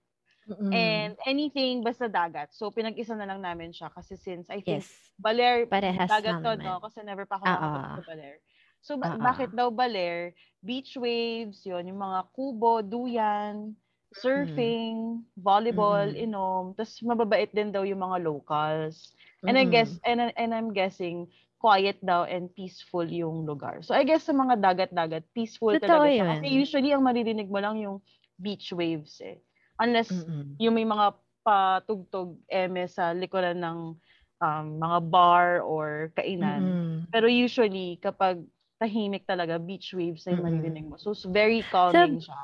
[0.50, 0.74] Mm-mm.
[0.74, 2.52] and anything basta dagat.
[2.52, 4.90] So, pinag-isa na lang namin siya kasi since I think yes.
[5.16, 6.66] Baler, Parehas dagat to, naman.
[6.66, 6.82] no?
[6.82, 7.54] Kasi never pa ako Oo.
[7.54, 8.36] nakapunta sa Baler.
[8.84, 10.36] So, ba- bakit daw Baler?
[10.60, 13.78] Beach waves, yon yung mga kubo, duyan,
[14.14, 16.24] surfing, volleyball, Mm-mm.
[16.28, 19.16] inom, tapos mababait din daw yung mga locals.
[19.44, 19.72] And I Mm-mm.
[19.72, 21.28] guess, and, I- and I'm guessing,
[21.64, 23.80] quiet daw and peaceful yung lugar.
[23.80, 26.28] So, I guess sa mga dagat-dagat, peaceful Totoo talaga siya.
[26.36, 28.04] Kasi usually, ang maririnig mo lang yung
[28.36, 29.40] beach waves eh.
[29.80, 30.60] Unless, Mm-mm.
[30.60, 31.16] yung may mga
[31.48, 33.80] patugtog eme sa likuran ng
[34.44, 36.76] um, mga bar or kainan.
[36.76, 37.08] Mm-mm.
[37.16, 38.44] Pero usually, kapag
[38.84, 41.00] tahimik talaga, beach waves na yung maririnig mo.
[41.00, 42.44] So, it's very calming siya.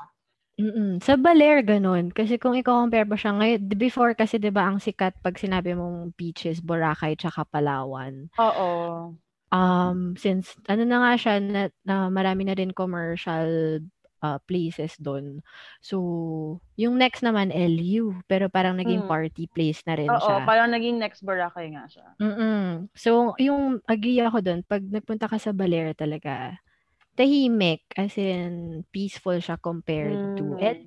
[0.60, 1.00] Mm-mm.
[1.00, 2.12] Sa Baler, ganun.
[2.12, 6.12] Kasi kung i-compare mo siya ngayon, before kasi 'di ba ang sikat pag sinabi mong
[6.20, 8.28] beaches, Boracay, tsaka Palawan.
[8.38, 9.20] Oo.
[9.50, 13.82] Um, since ano na nga siya, na, na marami na rin commercial
[14.22, 15.42] uh, places doon.
[15.82, 15.96] So,
[16.78, 18.14] yung next naman, LU.
[18.30, 19.10] Pero parang naging Mm.
[19.10, 20.46] party place na rin Oo, siya.
[20.46, 22.08] parang naging next Boracay nga siya.
[22.22, 22.92] Mm-mm.
[22.94, 26.60] So, yung agree ako doon, pag nagpunta ka sa Baler talaga,
[27.20, 30.64] tahimik, as in, peaceful siya compared to Mm.
[30.64, 30.78] El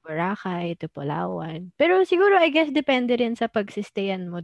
[0.00, 1.76] Boracay, to Palawan.
[1.76, 4.40] Pero siguro, I guess, depende rin sa pagsistayan mo.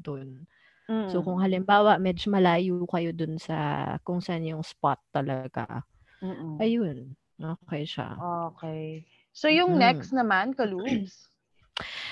[1.09, 1.25] So, Mm.
[1.25, 3.57] kung halimbawa, medyo malayo kayo doon sa
[4.05, 5.89] kung saan yung spot talaga,
[6.21, 6.61] Mm-mm.
[6.61, 8.21] ayun, okay siya.
[8.53, 9.09] Okay.
[9.33, 9.81] So, yung Mm.
[9.81, 11.17] next naman, Kalubs.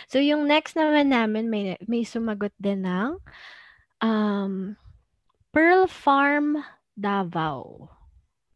[0.08, 3.20] So, yung next naman namin, may, may sumagot din ng
[4.00, 4.72] um,
[5.52, 6.64] Pearl Farm
[6.96, 7.97] Davao.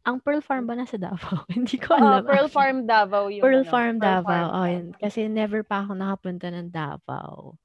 [0.03, 1.47] Ang Pearl Farm ba nasa Davao?
[1.55, 2.27] Hindi ko Oo, alam.
[2.27, 2.51] Pearl actually.
[2.51, 4.27] Farm Davao yung Pearl ano, Farm Pearl Davao.
[4.27, 4.85] Farm Oh, yun.
[4.95, 7.55] Kasi never pa ako nakapunta ng Davao.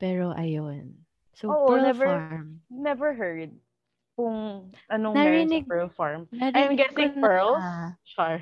[0.00, 1.04] Pero ayun.
[1.36, 2.46] So, Oo, Pearl never- Farm.
[2.68, 3.52] Never heard
[4.12, 4.36] kung
[4.88, 6.22] anong meron Narinig- sa Pearl Farm.
[6.32, 7.60] I'm guessing na- pearls?
[8.12, 8.40] Char.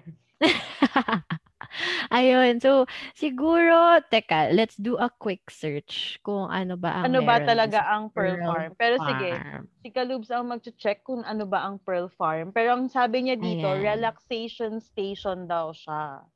[2.11, 2.59] Ayun.
[2.59, 7.87] So, siguro, teka, let's do a quick search kung ano ba ang Ano ba talaga
[7.87, 8.70] ang Pearl, Pearl Farm?
[8.76, 9.64] Pero sige, Farm.
[9.80, 12.50] si Kalubs ang mag-check kung ano ba ang Pearl Farm.
[12.50, 13.96] Pero ang sabi niya dito, Ayan.
[13.96, 16.26] relaxation station daw siya.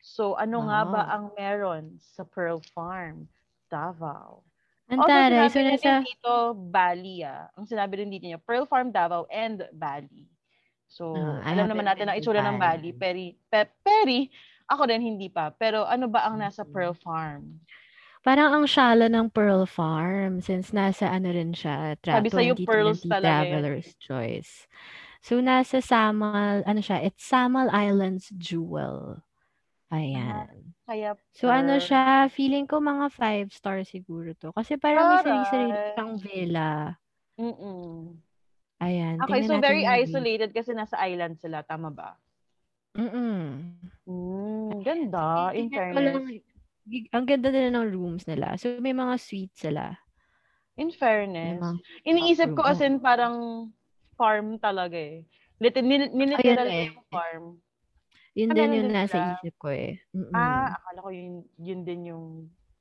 [0.00, 1.12] So, ano nga ba Wow.
[1.12, 3.28] ang meron sa Pearl Farm?
[3.68, 4.42] Davao.
[4.90, 5.46] Ang taray.
[5.46, 6.02] So, nasa...
[6.02, 7.46] dito, Bali ah.
[7.54, 10.26] Ang sinabi rin dito niya, Pearl Farm Davao and Bali.
[10.90, 12.90] So, Ah, I alam naman natin ang itsura ng Bali.
[12.90, 12.98] Bali.
[12.98, 14.26] Peri, pe, peri,
[14.70, 15.50] ako rin hindi pa.
[15.50, 16.62] Pero ano ba ang nasa.
[16.62, 17.58] Pearl Farm?
[18.20, 22.68] Parang ang shala ng Pearl Farm since nasa ano rin siya, tra- Sabi sa'yo, 2020
[22.68, 23.48] pearls talaga.
[23.48, 24.52] Traveler's Choice.
[25.24, 29.20] So, nasa Samal, ano siya, it's Samal Islands Jewel.
[29.90, 30.76] Ayan.
[30.84, 34.52] Kaya So, ano siya, feeling ko mga five star siguro to.
[34.52, 36.72] Kasi parang may sarili-sarili siyang villa.
[37.40, 38.20] Mm-mm.
[38.80, 41.60] Ayan, Okay, so very isolated kasi nasa island sila.
[41.64, 42.16] Tama ba?
[42.98, 43.74] Mm-mm.
[44.08, 45.54] Mm, ganda.
[45.54, 46.42] In fairness.
[47.14, 48.58] ang ganda nila ng rooms nila.
[48.58, 49.94] So, may mga suite sila.
[50.74, 51.60] In fairness.
[51.60, 53.68] mga Iniisip ko as in parang
[54.18, 55.22] farm talaga eh.
[55.60, 56.86] Lit- nil- niliteral Ayun eh.
[56.90, 57.44] yung farm.
[58.34, 60.00] Yun din yung nasa isip ko eh.
[60.16, 60.34] Mm-mm.
[60.34, 62.26] Ah, akala ko yun, yun din yung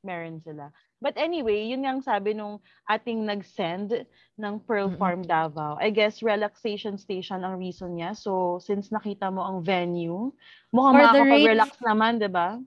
[0.03, 0.71] meron sila.
[0.99, 4.03] But anyway, yun nga ang sabi nung ating nag-send
[4.35, 4.91] ng Pearl.
[4.99, 5.79] Farm Davao.
[5.79, 8.15] I guess relaxation station ang reason niya.
[8.15, 10.31] So, since nakita mo ang venue,
[10.75, 12.59] mukhang makakapag-relax naman, di ba?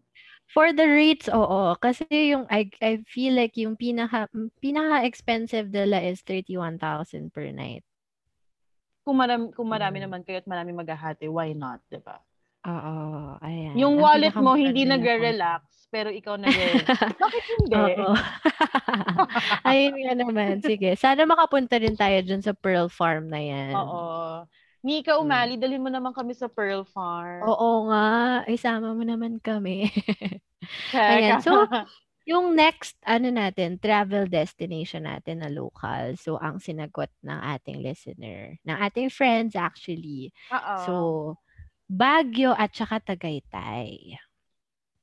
[0.53, 1.73] For the rates, oo.
[1.81, 4.29] Kasi yung, I, I feel like yung pinaka,
[4.61, 7.85] pinaka-expensive nila is 31,000 per night.
[9.03, 10.05] Kung marami, kung marami Mm.
[10.09, 12.21] naman kayo at marami maghahati, why not, di ba?
[12.63, 12.95] Oo,
[13.43, 13.75] ayan.
[13.75, 16.87] Yung Ang wallet mo hindi na nagre-relax, pero ikaw nagre-relax.
[17.27, 17.75] Bakit hindi?
[17.75, 18.15] Oo.
[19.69, 20.55] Ayun nga naman.
[20.63, 20.95] Sige.
[20.95, 23.75] Sana makapunta din tayo dyan sa Pearl Farm na yan.
[23.75, 24.03] Oo.
[24.83, 25.23] Nika Mm.
[25.27, 27.43] Umali, dalhin mo naman kami sa Pearl Farm.
[27.47, 28.43] Oo nga.
[28.47, 29.91] Isama mo naman kami.
[30.95, 31.43] Ayan.
[31.43, 31.67] So,
[32.27, 36.15] yung next, ano natin, travel destination natin na local.
[36.15, 40.31] So, ang sinagot ng ating listener, ng ating friends actually.
[40.55, 40.75] Oo.
[40.87, 40.95] So,
[41.91, 44.15] Baguio at saka Tagaytay.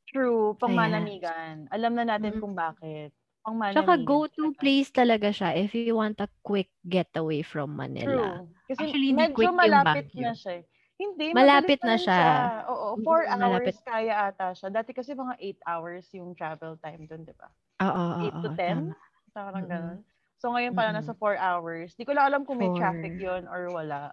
[0.09, 0.57] True, Ayan.
[0.57, 1.69] pangmanamigan.
[1.69, 2.41] Alam na natin Mm.
[2.41, 3.13] kung bakit.
[3.45, 3.85] Pangmanamigan.
[3.85, 8.41] Tsaka go-to place talaga siya if you want a quick getaway from Manila.
[8.41, 8.49] True.
[8.65, 10.25] Kasi Actually, hindi medyo quick yung malapit Baguio.
[10.25, 10.53] na siya.
[10.59, 10.63] eh.
[10.99, 12.29] Hindi, Malapit na rin siya.
[12.67, 13.75] Oo, Mm, four malapit.
[13.75, 14.67] hours kaya ata siya.
[14.73, 17.47] Dati kasi mga eight hours yung travel time dun, di ba?
[17.79, 18.91] Oo, oo, Eight to oo, ten?
[18.91, 18.95] tama.
[19.31, 19.69] Parang Mm-mm.
[19.69, 19.99] ganun.
[20.41, 20.99] So ngayon pala Mm-mm.
[20.99, 21.95] nasa four hours.
[21.95, 22.79] Di ko lang alam kung may Four.
[22.81, 24.11] traffic yon or wala.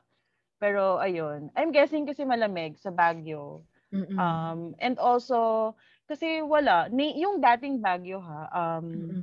[0.57, 1.53] Pero ayun.
[1.53, 3.65] I'm guessing kasi malamig sa Baguio.
[3.93, 4.17] Mm-mm.
[4.19, 5.73] Um, and also,
[6.09, 6.89] kasi wala.
[6.89, 9.23] Na- yung dating Baguio ha, um, Mm-mm.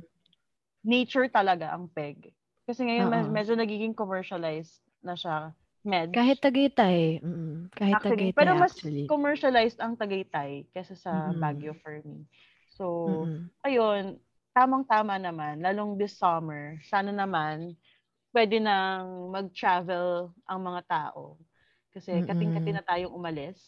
[0.84, 2.30] nature talaga ang peg.
[2.64, 3.28] Kasi ngayon Oo.
[3.32, 5.52] medyo nagiging commercialized na siya.
[5.84, 6.16] Med.
[6.16, 7.20] Kahit Tagaytay.
[7.20, 9.04] Mm, kahit actually, Tagaytay pero mas actually.
[9.04, 11.40] commercialized ang Tagaytay kaysa sa Mm-mm.
[11.44, 12.24] Baguio for me.
[12.72, 13.52] So, Mm-mm.
[13.68, 14.16] ayun,
[14.56, 17.76] tamang-tama naman, lalong this summer, sana naman,
[18.34, 21.38] pwede nang mag-travel ang mga tao.
[21.88, 23.62] Kasi kating-kati na tayong umalis.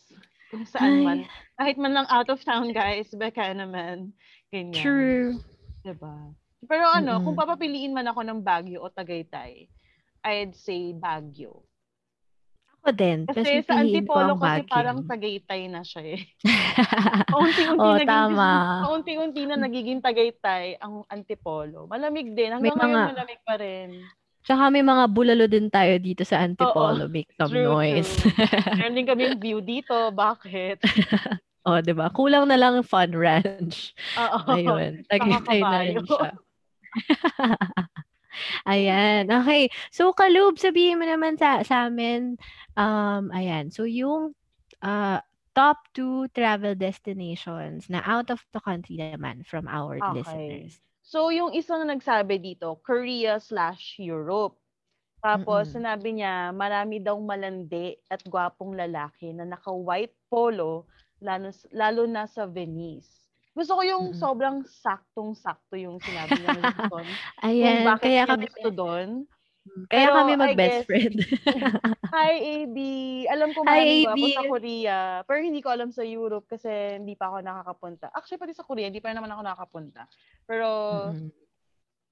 [0.47, 1.19] Kung saan man.
[1.23, 4.11] Ay, Kahit man lang out of town, guys, baka naman.
[4.51, 4.75] Ganyan.
[4.75, 5.39] true.
[5.81, 6.35] Diba?
[6.61, 7.47] Pero ano, kung Mm-mm.
[7.47, 9.71] papapiliin man ako ng Baguio o Tagaytay,
[10.21, 11.63] I'd say Baguio.
[12.77, 13.27] Ako din.
[13.27, 14.73] Kasi sa ko Antipolo ang kasi Baguio.
[14.73, 16.21] parang Tagaytay na siya eh.
[17.31, 18.51] Paunti-unti Oo, naging tama.
[18.87, 21.87] paunti-unti na nagiging Tagaytay ang Antipolo.
[21.87, 22.51] Malamig din.
[22.57, 23.91] May Hanggang ngayon mga- malamig pa rin.
[24.47, 27.11] Tsaka may mga bulalo din tayo dito sa Antipolo.
[27.11, 28.07] Make some True, noise.
[28.15, 28.31] true.
[28.79, 30.15] Meron din kami view dito.
[30.15, 30.87] Bakit?
[31.67, 32.07] oh, 'di ba?
[32.15, 33.91] Kulang na lang Fun Ranch.
[34.15, 34.39] Oo.
[34.47, 35.03] Ayun.
[35.11, 36.31] Tagaytay na rin siya.
[38.71, 39.27] Ayan.
[39.33, 39.73] Okay.
[39.91, 42.37] So, Kalub, sabihin mo naman sa, sa amin,
[42.77, 43.73] um, ayan.
[43.73, 44.37] So, yung
[44.85, 45.19] uh,
[45.57, 50.21] top two travel destinations na out of the country naman from our Okay.
[50.21, 50.85] listeners.
[51.07, 54.59] So, yung isa na nagsabi dito, Korea slash Europe.
[55.23, 55.75] Tapos, Mm-mm.
[55.75, 60.87] sinabi niya, marami daw malandi at gwapong lalaki na naka-white polo,
[61.23, 63.31] lalo, lalo na sa Venice.
[63.57, 64.17] Gusto ko yung Mm-mm.
[64.17, 66.55] sobrang saktong-sakto yung sinabi niya
[66.91, 67.87] kung Ayan.
[67.87, 69.27] bakit Kaya kami, gusto doon.
[69.87, 71.17] Kaya Pero kami mag-best friend.
[72.17, 72.79] Hi, AB!
[73.29, 74.07] Alam ko Hi, maraming AB.
[74.07, 74.99] gwapo sa Korea.
[75.23, 78.07] Pero hindi ko alam sa Europe kasi hindi pa ako nakakapunta.
[78.11, 80.03] Actually, pati sa Korea, hindi pa naman ako nakakapunta.
[80.45, 80.69] Pero,
[81.11, 81.29] Mm-mm.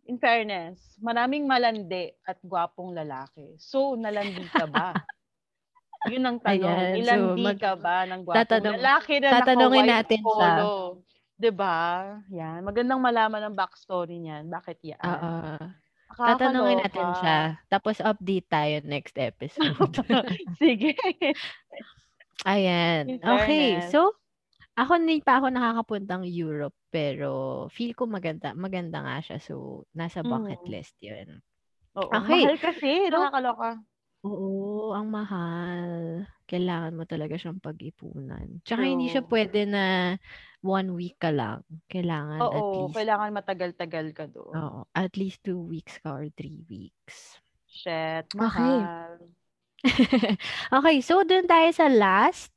[0.05, 3.57] in fairness, maraming malandi at gwapong lalaki.
[3.57, 4.93] So, nalandi ka ba?
[6.13, 6.61] Yun ang tanong.
[6.61, 11.01] Ayan, so Nilandi mag- ka ba ng gwapong tatanong- lalaki na tatanungin natin polo?
[11.35, 12.05] 'Di ba?
[12.31, 12.61] Yan.
[12.61, 14.47] Magandang malaman ang backstory niyan.
[14.47, 15.01] Bakit yan?
[15.01, 15.57] Oo.
[16.17, 17.19] Tatanungin natin Nakakaloka.
[17.19, 17.39] siya.
[17.69, 19.75] Tapos update tayo next episode.
[20.61, 20.95] Sige.
[22.45, 23.09] Ayan.
[23.09, 23.81] In Okay.
[23.81, 23.93] fairness.
[23.93, 24.15] So,
[24.75, 29.39] ako hindi pa ako nakakapuntang Europe pero feel ko maganda maganda nga siya.
[29.39, 30.71] So, nasa bucket Mm.
[30.71, 31.41] list 'yun.
[31.95, 32.11] Oo.
[32.23, 32.43] Okay.
[32.45, 32.91] Mahal kasi.
[33.11, 33.71] So, Nakakaloka.
[34.25, 36.25] Oo, ang mahal.
[36.49, 38.65] Kailangan mo talaga siyang pag-ipunan.
[38.65, 39.33] Tsaka hindi siya True.
[39.37, 40.17] pwede na
[40.65, 41.61] one week ka lang.
[41.93, 42.89] Kailangan at Oo.
[42.89, 44.57] least, Kailangan matagal-tagal ka doon.
[44.57, 47.37] oo, at least two weeks ka or three weeks.
[47.69, 48.33] Shit.
[48.33, 48.41] Okay.
[48.41, 49.29] Mahal.
[50.81, 52.49] okay, so dun tayo sa last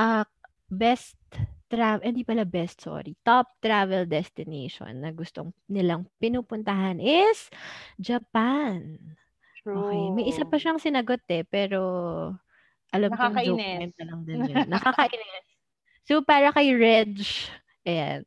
[0.00, 0.24] uh,
[0.72, 1.20] best
[1.68, 3.12] travel, hindi pala best, sorry.
[3.20, 7.52] Top travel destination na gustong nilang pinupuntahan is
[8.00, 8.96] Japan.
[9.60, 9.76] True.
[9.76, 11.80] Okay, may isa pa siyang sinagot eh, pero
[12.90, 14.66] alam kong joke na lang din yun.
[14.72, 15.46] Nakakainis.
[16.08, 17.20] So, para kay Reg,
[17.84, 18.24] ayan,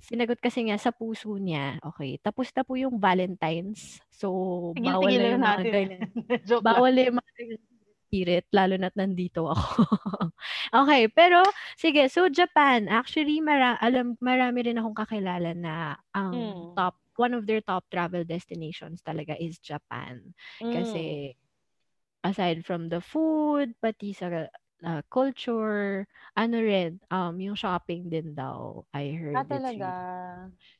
[0.00, 4.00] sinagot kasi nga sa puso niya, okay, tapos na po yung Valentine's.
[4.08, 6.10] So, bawal na Tigil-tigilan yung mga ganyan.
[6.66, 7.62] Bawal na yung mga ganyan
[8.08, 9.84] spirit, lalo na't nandito ako.
[10.80, 11.44] okay, pero,
[11.76, 16.72] sige, so Japan, actually, mara, alam, marami rin akong kakilala na ang Mm.
[16.72, 20.32] top, one of their top travel destinations talaga is Japan.
[20.60, 20.72] Mm.
[20.72, 21.04] Kasi,
[22.24, 24.48] aside from the food, pati sa
[24.86, 26.06] ah, culture,
[26.38, 28.84] ano rin, um, yung shopping din daw.
[28.94, 29.88] I heard Ah, talaga?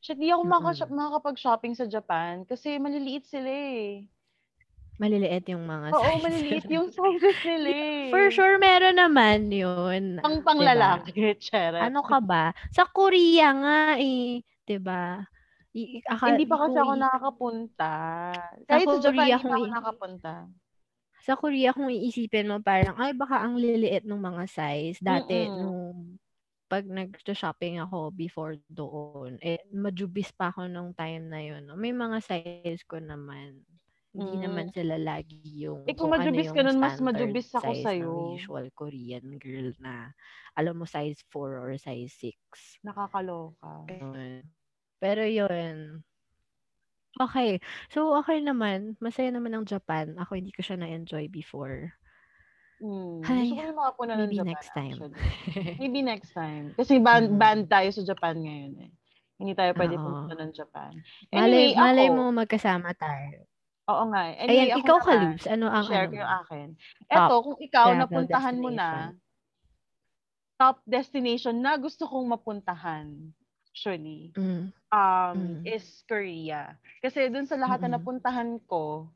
[0.01, 0.97] Shit, di ako makaka- Mm.
[0.97, 4.09] makakapag-shopping sa Japan kasi maliliit sila eh.
[4.99, 6.23] Maliliit yung mga Oo, sizes.
[6.23, 8.11] maliliit yung sizes nila eh.
[8.11, 10.19] For sure, meron naman yun.
[10.19, 10.47] Pang diba?
[10.47, 11.15] panglalaki,
[11.47, 11.83] charet.
[11.83, 12.51] Ano ka ba?
[12.69, 15.23] Sa Korea nga eh, 'di ba?
[15.71, 17.93] I- aka- Hindi pa kasi ako kung i- nakakapunta.
[18.67, 20.35] Kahit sa Japan, Korea hindi pa kung ako nakapunta.
[21.19, 25.59] sa Korea kung iisipin mo parang ay baka ang liliit ng mga size dati Mm-mm.
[25.61, 26.17] nung
[26.65, 32.17] pag nag-shopping ako before doon eh majubis pa ako nung time na yun may mga
[32.21, 33.61] size ko naman
[34.17, 34.43] hindi Mm.
[34.43, 37.85] naman sila lagi yung Eh, kung ano majubis yung ka nun, mas majubis ako size
[37.85, 38.09] sa'yo.
[38.09, 40.13] ng usual Korean girl na
[40.57, 43.85] alam mo size 4 or size 6 Nakakaloka.
[45.01, 46.03] Pero yun.
[47.17, 47.59] Okay.
[47.91, 48.95] So, okay naman.
[49.01, 50.15] Masaya naman ang Japan.
[50.21, 51.91] Ako hindi ko siya na-enjoy before.
[52.79, 53.27] Mm.
[53.27, 54.99] Ay, Gusto ko yung makapuna ng maybe Japan, next time.
[55.83, 56.65] Maybe next time.
[56.79, 57.67] Kasi ban Mm.
[57.67, 58.93] tayo sa Japan ngayon eh.
[59.39, 60.03] Hindi tayo pwede Oo.
[60.03, 60.93] pumunta ng Japan.
[61.35, 63.48] malay, Anyway, malay ako, mo magkasama tayo.
[63.89, 64.23] Oo nga.
[64.29, 64.35] eh.
[64.45, 65.43] Anyway, Ayan, ako ikaw ka, Luz.
[65.49, 66.67] Ano ang share ano ko yung akin.
[67.09, 68.91] Eto, kung ikaw napuntahan mo na,
[70.59, 73.15] top destination na gusto kong mapuntahan,
[73.71, 74.75] actually, Mm.
[74.91, 75.63] um, Mm.
[75.63, 76.75] is Korea.
[76.99, 77.97] Kasi dun sa lahat na Mm-mm.
[78.03, 79.07] napuntahan ko,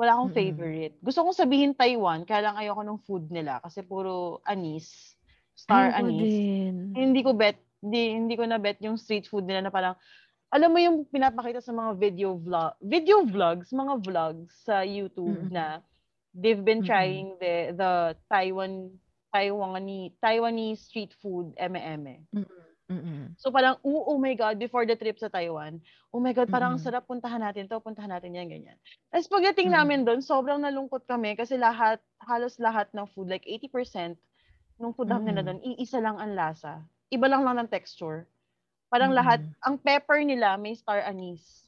[0.00, 0.40] wala akong Mm-mm.
[0.40, 0.96] favorite.
[1.04, 5.12] Gusto kong sabihin Taiwan, kaya lang ayoko ng food nila kasi puro anis,
[5.52, 6.32] star Ayoko anis.
[6.32, 6.74] din.
[6.96, 9.92] Hindi ko bet, di, hindi ko na bet yung street food nila na parang,
[10.52, 15.56] alam mo yung pinapakita sa mga video vlog, video vlogs, mga vlogs sa YouTube Mm-mm.
[15.56, 15.80] na
[16.36, 17.90] they've been trying the the
[18.28, 18.92] Taiwan
[19.32, 21.56] Taiwanese Taiwanese street food.
[22.92, 23.32] Mm-mm.
[23.40, 25.80] So parang, oh, oh my God, before the trip sa Taiwan,
[26.12, 26.84] oh my God, parang ang Mm-mm.
[26.84, 28.76] sarap, puntahan natin to, puntahan natin yan, ganyan.
[29.08, 29.76] Tapos pagdating Mm.
[29.80, 34.20] namin doon, sobrang nalungkot kami kasi lahat, halos lahat ng food, like 80%
[34.76, 36.84] ng food namin nila doon, iisa lang ang lasa.
[37.08, 38.28] Iba lang lang ng texture.
[38.92, 39.20] Parang Mm-mm.
[39.24, 41.64] lahat, ang pepper nila may star anise.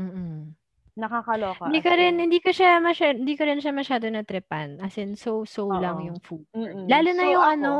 [0.00, 0.56] Mm-mm.
[0.96, 1.68] Nakakaloka.
[1.68, 2.22] Hindi ko rin, in.
[2.24, 4.80] hindi ko siya masyado, hindi ko rin siya masyado na tripan.
[4.80, 6.06] As in, so-so lang Oo.
[6.08, 6.48] yung food.
[6.56, 6.88] Mm-mm.
[6.88, 7.70] Lalo na So, yung ako, ano,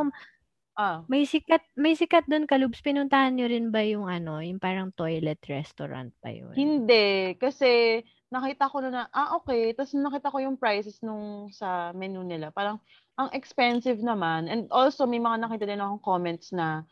[0.75, 2.83] Ah, may sikat, may sikat doon, Kalubs.
[2.83, 6.51] Pinuntahan nyo rin ba yung ano, yung parang toilet restaurant pa yun?
[6.51, 7.39] hindi.
[7.39, 9.71] Kasi nakita ko na na, ah, okay.
[9.71, 12.51] Tapos nakita ko yung prices nung sa menu nila.
[12.51, 12.83] Parang,
[13.15, 14.51] ang expensive naman.
[14.51, 16.83] And also, may mga nakita din akong comments na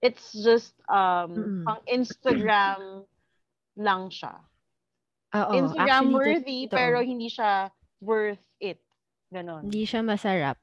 [0.00, 1.64] it's just um Mm-mm.
[1.64, 3.04] pang Instagram
[3.76, 4.34] lang siya.
[5.30, 6.76] Oo, Instagram actually, worthy, totoo.
[6.76, 7.70] pero hindi siya
[8.02, 8.82] worth it.
[9.30, 9.70] Ganon.
[9.70, 10.58] Hindi siya masarap.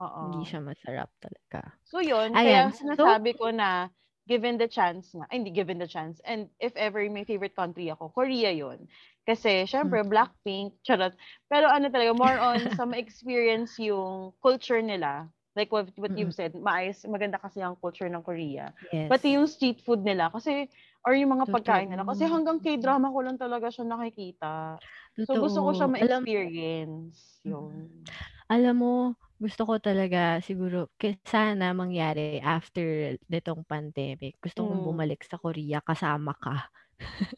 [0.00, 0.20] Oo.
[0.28, 1.72] Hindi siya masarap talaga.
[1.84, 2.36] So yun, Ayan.
[2.36, 3.88] kaya So- sinasabi ko na
[4.28, 7.90] given the chance na, ay, hindi given the chance, and if ever may favorite country
[7.90, 8.86] ako, Korea yun.
[9.26, 10.06] Kasi, syempre, Mm.
[10.06, 11.16] Blackpink, charot.
[11.50, 15.26] Pero ano talaga, more on sa ma-experience yung culture nila.
[15.56, 18.70] Like what, what you've said, maayos, maganda kasi ang culture ng Korea.
[18.92, 19.10] Yes.
[19.10, 20.70] Pati yung street food nila, kasi,
[21.02, 21.50] or yung mga Totoo.
[21.50, 22.06] pagkain nila.
[22.06, 24.78] Kasi hanggang K-drama ko lang talaga siya nakikita.
[25.26, 25.42] So, Totoo.
[25.42, 27.42] gusto ko siya Alam, ma-experience.
[27.42, 28.14] Yun.
[28.50, 28.94] alam mo,
[29.40, 30.90] gusto ko talaga siguro,
[31.26, 34.36] sana mangyari after nitong pandemic.
[34.42, 34.84] Gusto kong Mm.
[34.84, 36.70] bumalik sa Korea kasama ka.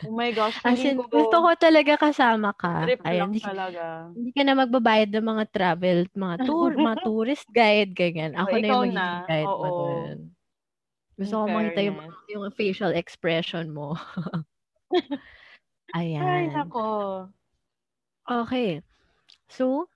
[0.05, 2.90] Oh my gosh, As in, ko, gusto ko talaga kasama ka.
[2.90, 3.83] trip Ayan, lang hindi, talaga.
[4.18, 8.35] hindi ka na magbabayad ng mga travel, mga tour, mga tourist guide, ganyan.
[8.35, 9.09] Ako Oh, na yung magiging na.
[9.27, 9.79] guide mo Oo.
[9.79, 10.16] dun.
[11.16, 11.98] Gusto ko makita yung,
[12.33, 13.94] yung facial expression mo.
[15.92, 16.53] Ay, Ayan.
[16.53, 17.33] nako.
[18.29, 18.83] Okay.
[19.48, 19.88] So,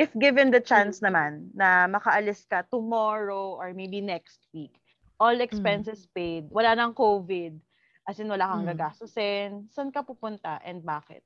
[0.00, 4.79] If given the chance naman na makaalis ka tomorrow or maybe next week,
[5.20, 7.60] all expenses paid, wala nang COVID,
[8.08, 8.70] as in wala kang Mm.
[8.72, 11.20] gagastusin, saan ka pupunta and bakit?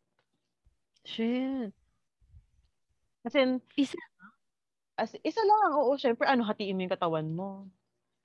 [1.05, 1.71] shit.
[3.25, 3.97] As in, Isa.
[4.97, 7.69] as, isa lang, oo, syempre, ano, hatiin mo yung katawan mo.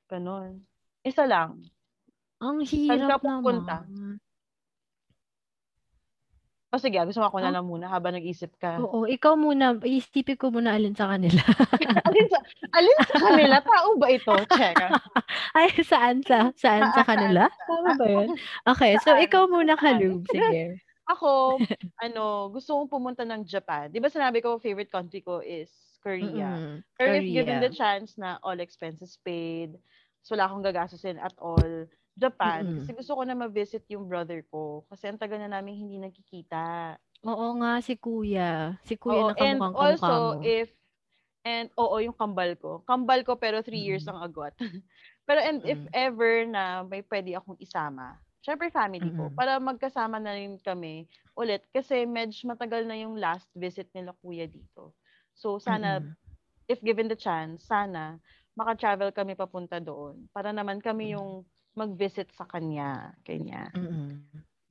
[0.07, 0.63] Ganon.
[1.03, 1.63] Isa lang.
[2.39, 3.83] Ang ka hirap pupunta?
[3.83, 4.19] naman.
[6.69, 7.55] O sige, gusto mo ako na Ah.
[7.57, 8.77] lang muna habang nag-isip ka.
[8.77, 11.41] Oo, ikaw muna, iisipin ko muna alin sa kanila.
[12.05, 12.37] alin, sa,
[12.77, 13.55] alin sa kanila?
[13.65, 14.33] Tao ba ito?
[14.53, 14.77] Check.
[15.57, 16.53] Ay, saan sa?
[16.53, 17.49] Saan sa kanila?
[17.65, 18.37] Tama ba yun?
[18.69, 19.73] Okay, so ikaw muna?
[19.81, 20.29] Kalub.
[20.29, 20.77] Sige.
[21.09, 21.57] Ako,
[22.05, 23.89] ano, gusto kong pumunta ng Japan.
[23.89, 25.73] Di ba sinabi ko, favorite country ko is
[26.05, 26.53] Korea.
[26.53, 26.85] Mm-mm.
[26.93, 27.65] Pero if given Korea.
[27.65, 29.73] the chance na all expenses paid,
[30.21, 31.89] so wala akong gagastusin at all,
[32.19, 32.83] Japan, Mm-mm.
[32.83, 34.83] kasi gusto ko na ma-visit yung brother ko.
[34.91, 36.95] Kasi ang tagal na namin hindi nagkikita.
[37.23, 38.75] Oo nga, si Kuya.
[38.83, 40.13] Si Kuya Oo, na and kamukhang also,
[40.43, 40.67] if,
[41.47, 42.83] and oo, yung kambal ko.
[42.83, 44.11] Kambal ko pero three years Mm.
[44.11, 44.53] ang agwat.
[45.27, 45.95] pero and if Mm.
[45.95, 49.39] ever na may pwede akong isama, syempre family ko, Mm-mm.
[49.39, 51.07] para magkasama na rin kami
[51.39, 51.63] ulit.
[51.71, 54.91] Kasi medj matagal na yung last visit nila kuya dito.
[55.35, 56.15] So, sana Mm-mm.
[56.67, 58.19] if given the chance, sana
[58.55, 61.47] maka-travel kami papunta doon para naman kami yung
[61.79, 63.15] mag-visit sa kanya.
[63.23, 63.71] Kanya.
[63.71, 64.19] Mm.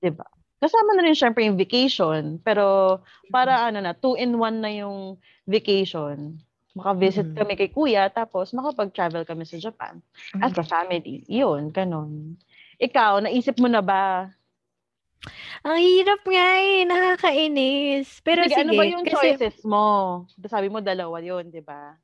[0.04, 0.28] 'Di ba?
[0.58, 2.98] Kasama na rin syempre yung vacation, pero
[3.30, 5.14] para ano na, two in one na yung
[5.46, 6.34] vacation.
[6.74, 7.36] Maka-visit Mm.
[7.38, 10.02] kami kay kuya, tapos makapag-travel kami sa Japan
[10.42, 11.22] as a family.
[11.30, 12.34] Yun, ganun.
[12.78, 14.30] Ikaw, naisip mo na ba?
[15.66, 18.22] Ang hirap nga eh, nakakainis.
[18.22, 19.86] Pero sige, sige, ano ba yung kasi choices mo?
[20.46, 21.98] Sabi mo dalawa yun, di ba?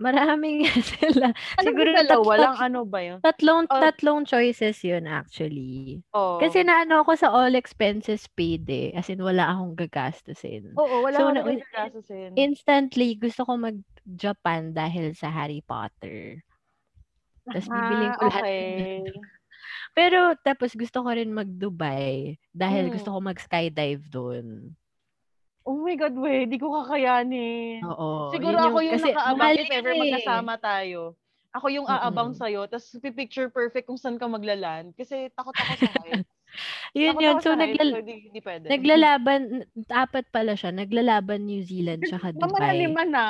[0.00, 0.64] Maraming
[0.96, 1.30] sila.
[1.30, 2.54] Ano Siguro ba dalawa lang?
[2.58, 3.18] Ano ba yun?
[3.20, 3.78] Tatlong, Oh.
[3.78, 6.00] tatlong choices yun actually.
[6.10, 6.40] Oh.
[6.40, 8.96] Kasi naano ako sa all expenses paid eh.
[8.96, 10.72] As in, wala akong gagastusin.
[10.74, 12.32] Oo, wala So, so, na- na gagastusin.
[12.34, 16.40] Instantly, gusto ko mag-Japan dahil sa Harry Potter.
[17.44, 18.42] Tapos bibiling ko ah, lahat.
[18.42, 19.04] okay.
[19.90, 22.92] Pero tapos gusto ko rin mag-Dubai dahil Mm.
[22.94, 24.72] gusto ko mag-skydive doon.
[25.70, 27.86] Oh my God, we, di ko kakayanin.
[27.86, 28.34] Oo.
[28.34, 30.00] Siguro yun ako yung kasi nakaabang if ever eh.
[30.02, 31.14] magkasama tayo.
[31.54, 32.42] Ako yung aabang Mm-mm.
[32.42, 34.90] sa'yo, tapos picture perfect kung saan ka maglaland.
[34.98, 35.90] Kasi takot ako sa.
[36.98, 37.36] Yun takot yun.
[37.38, 38.66] So, naglal- so di, di pwede.
[38.66, 40.74] naglalaban, apat pala siya.
[40.74, 42.82] Naglalaban New Zealand tsaka Mama na Dubai.
[42.82, 43.24] lima na.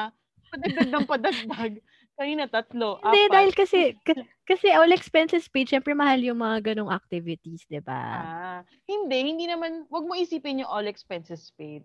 [0.48, 1.72] Padagdag ng padagdag.
[2.20, 3.32] Kanina tatlo, Hindi, apat.
[3.32, 8.00] dahil kasi, k- kasi all expenses paid, syempre mahal yung mga ganong activities, di ba?
[8.00, 11.80] Ah, hindi, hindi naman, wag mo isipin yung all expenses paid.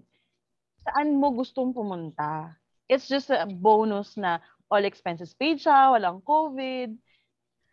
[0.86, 2.53] Saan mo gustong pumunta?
[2.86, 4.38] It's just a bonus na
[4.69, 6.93] all expenses paid siya, walang COVID.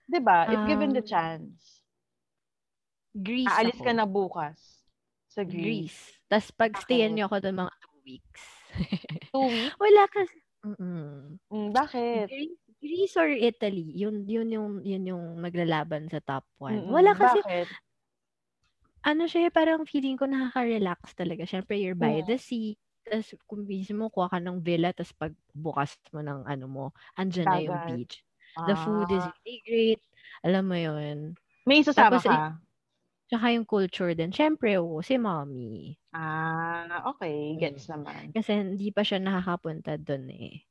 [0.09, 0.49] 'Di ba?
[0.49, 1.85] If given the Um, chance.
[3.13, 3.85] Greece Aalis ako.
[3.85, 4.57] ka na bukas
[5.29, 5.93] sa Greece.
[5.93, 6.01] Greece.
[6.33, 8.43] Tapos pag-stayan niyo ako doon mga two weeks.
[9.33, 9.77] Two weeks?
[9.77, 10.37] Wala kasi.
[10.65, 11.37] Mm-mm.
[11.53, 12.27] Mm, bakit?
[12.33, 16.81] Greece, Greece or Italy, yun yun yung yun yung maglalaban sa top one.
[16.81, 17.69] Mm-mm, Wala kasi Bakit?
[19.03, 21.43] ano siya, eh, parang feeling ko nakaka-relax talaga.
[21.43, 22.27] Syempre, you're by Mm.
[22.31, 22.79] the sea.
[23.07, 26.85] Tapos, kung mismo, kuha ka ng villa, tapos pag bukas mo ng ano mo,
[27.19, 28.23] andyan na yung beach.
[28.63, 30.01] The food is Ah, really great.
[30.47, 31.19] Alam mo yun.
[31.67, 32.63] may isasama Tapos, eh, ka?
[33.31, 34.31] Tsaka yung culture din.
[34.35, 35.99] Syempre, oo, si mommy.
[36.15, 37.57] Ah, okay.
[37.57, 37.61] Mm.
[37.61, 38.35] Gets naman.
[38.35, 40.65] Kasi hindi pa siya nakakapunta doon eh.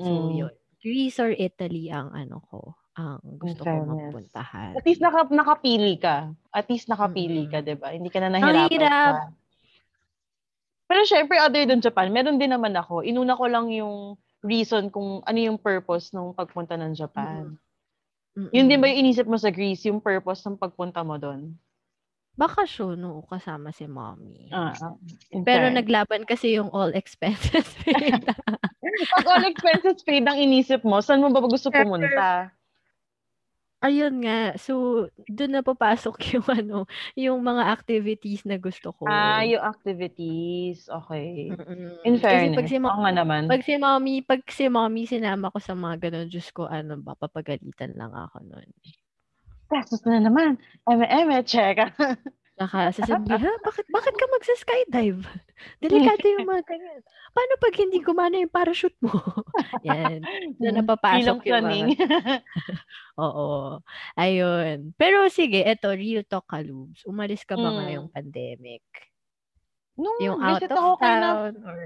[0.00, 0.32] So, Mm-mm.
[0.32, 0.52] yun.
[0.82, 4.18] Greece or Italy ang ano ko, ang gusto ko fairness.
[4.18, 4.78] magpuntahan.
[4.78, 6.32] At least naka, nakapili ka.
[6.52, 7.52] At least nakapili Mm-mm.
[7.52, 7.92] ka, 'di ba?
[7.96, 9.04] Hindi ka na nahirapan hirap.
[9.04, 9.32] ka.
[10.92, 13.00] Pero syempre, other than Japan, meron din naman ako.
[13.00, 17.56] Inuna ko lang yung reason kung ano yung purpose ng pagpunta ng Japan.
[18.36, 18.52] Mm-mm.
[18.52, 21.56] Yun din ba yung inisip mo sa Greece, yung purpose ng pagpunta mo doon?
[22.36, 24.52] Bakasyon, no, kasama si mommy.
[24.52, 24.92] Ah, ah,
[25.32, 28.28] in Pero naglaban kasi yung all expenses paid.
[29.16, 32.52] Pag all expenses paid ang inisip mo, saan mo ba gusto pumunta?
[33.82, 34.54] Ayun nga.
[34.56, 36.78] So, doon na papasok yung ano,
[37.18, 39.10] yung mga activities na gusto ko.
[39.10, 40.86] Ah, yung activities.
[40.86, 41.50] Okay.
[41.50, 41.98] Mm-mm.
[42.06, 42.56] In Kasi fairness.
[42.56, 43.50] pag si, Oo mo- nga naman.
[43.50, 47.18] pag si mommy, pag si mommy sinama ko sa mga ganun, Diyos ko, ano ba,
[47.18, 48.68] papagalitan lang ako nun.
[49.66, 50.62] Gastos na naman.
[50.86, 51.82] Eme, eme, check.
[52.62, 55.26] Saka sasabihin, ha, bakit, bakit ka magsa-skydive?
[55.82, 57.02] Delikado yung mga ganyan.
[57.34, 59.10] Paano pag hindi gumana yung parachute mo?
[59.82, 60.22] Yan.
[60.62, 62.38] Doon napapasok Ilang yung mga,
[63.18, 63.82] oo.
[64.14, 64.94] Ayun.
[64.94, 67.02] Pero sige, eto, real talk ka, Lubs.
[67.02, 67.76] Umalis ka ba Mm.
[67.82, 68.84] ngayong pandemic?
[69.98, 71.52] Nung Yung out of ako na town?
[71.66, 71.82] Or...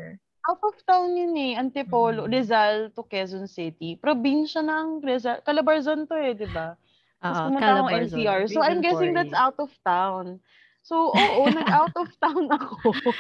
[0.47, 1.53] Out of town yun eh.
[1.59, 2.31] Antipolo, Mm.
[2.31, 3.97] Rizal to Quezon City.
[3.97, 5.41] Probinsya ng Rizal.
[5.43, 6.77] Calabarzon to eh, di ba?
[7.17, 7.91] Tapos Oo, pumunta akong.
[8.07, 8.41] NCR.
[8.47, 9.41] So, I'm guessing that's 4.
[9.41, 10.39] out of town.
[10.87, 12.95] So, oo, nag-out of town ako.
[12.95, 13.15] For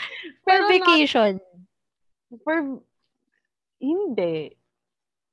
[0.46, 1.42] Pero not vacation.
[2.46, 2.78] for...
[3.82, 4.54] Hindi.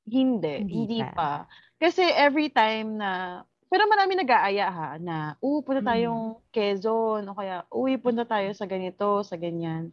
[0.09, 0.53] Hindi.
[0.65, 1.13] Hindi Hindi pa.
[1.13, 1.31] pa.
[1.77, 3.41] Kasi every time na...
[3.69, 5.89] Pero marami nag-aaya ha, na, uh, punta Mm.
[5.89, 9.89] tayong Quezon, o kaya, uy, punta tayo sa ganito, sa ganyan.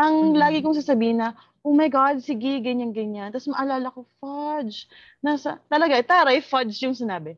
[0.00, 0.36] Ang Mm.
[0.40, 3.28] lagi kong sasabihin na, oh my God, sige, ganyan, ganyan.
[3.28, 4.88] Tapos maalala ko, fudge.
[5.20, 7.36] Nasa, talaga, taray, fudge yung sinabi.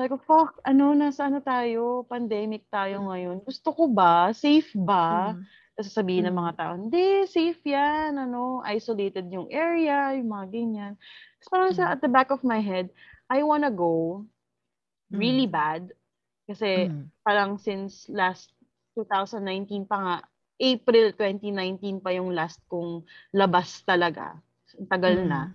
[0.00, 3.44] Sabi ko, fuck, ano, nasa ano tayo, pandemic tayo ngayon.
[3.44, 4.32] Gusto ko ba?
[4.32, 5.36] Safe ba?
[5.36, 5.44] Mm.
[5.76, 6.40] Tapos sasabihin ng Mm.
[6.40, 10.92] mga tao, hindi, safe yan, ano, isolated yung area, yung mga ganyan.
[11.36, 11.92] Tapos parang sa, Mm.
[11.92, 12.88] at the back of my head,
[13.28, 14.24] I wanna go
[15.12, 15.52] really Mm.
[15.52, 15.82] bad.
[16.48, 17.04] Kasi Mm.
[17.20, 18.56] parang since last
[18.96, 20.16] 2019 pa nga,
[20.56, 23.04] April 2019 pa yung last kong
[23.36, 24.40] labas talaga.
[24.88, 25.52] Tagal na.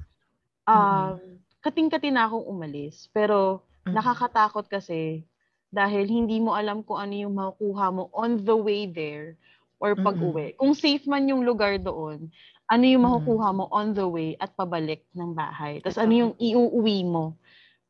[0.69, 0.69] Mm.
[0.69, 1.17] Um,
[1.65, 3.09] kating-kati na akong umalis.
[3.09, 5.25] Pero Nakakatakot kasi
[5.69, 9.35] dahil hindi mo alam kung ano yung makukuha mo on the way there
[9.77, 10.55] or pag-uwi.
[10.55, 12.31] Kung safe man yung lugar doon,
[12.65, 15.83] ano yung makukuha mo on the way at pabalik ng bahay.
[15.83, 17.35] Tapos ano yung iuuwi mo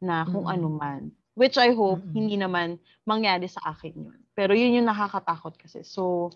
[0.02, 0.54] na kung Mm.
[0.60, 1.02] ano man.
[1.38, 2.14] Which I hope Mm.
[2.16, 2.68] hindi naman
[3.08, 4.20] mangyari sa akin yun.
[4.36, 5.86] Pero yun yung nakakatakot kasi.
[5.86, 6.32] So,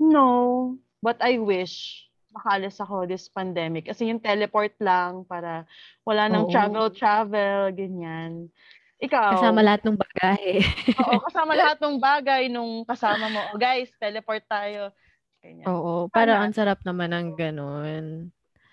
[0.00, 0.76] no.
[1.02, 2.05] But I wish
[2.36, 3.88] makalis ako this pandemic.
[3.88, 5.64] Kasi yung teleport lang para
[6.04, 6.52] wala nang Oo.
[6.52, 8.52] travel-travel, ganyan.
[8.96, 9.40] Ikaw?
[9.40, 10.60] Kasama lahat ng bagahe.
[11.00, 13.40] Oo, kasama lahat ng bagay nung kasama mo.
[13.50, 14.92] Oh, guys, teleport tayo.
[15.40, 15.66] Ganyan.
[15.68, 18.04] Oo, parang ang sarap naman ng ganun.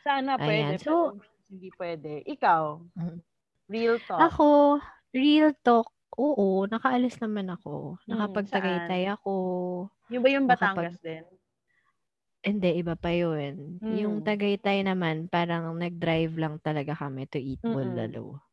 [0.04, 0.80] Sana pwede, Ayan.
[0.80, 2.12] So, pero hindi pwede.
[2.24, 2.64] Ikaw,
[2.96, 3.18] Mhm.
[3.70, 4.20] real talk.
[4.32, 4.48] Ako,
[5.12, 8.00] real talk, oo, nakaalis naman ako.
[8.04, 9.34] Hmm, Nakapagtagaytay ako.
[10.08, 11.24] Yung ba yung nakapag- Batangas din?
[12.44, 13.80] Hindi, iba pa yun.
[13.88, 14.28] Yung Mm.
[14.28, 17.72] Tagaytay naman, parang nag-drive lang talaga kami to eat Mm-mm.
[17.72, 18.44] bulalo.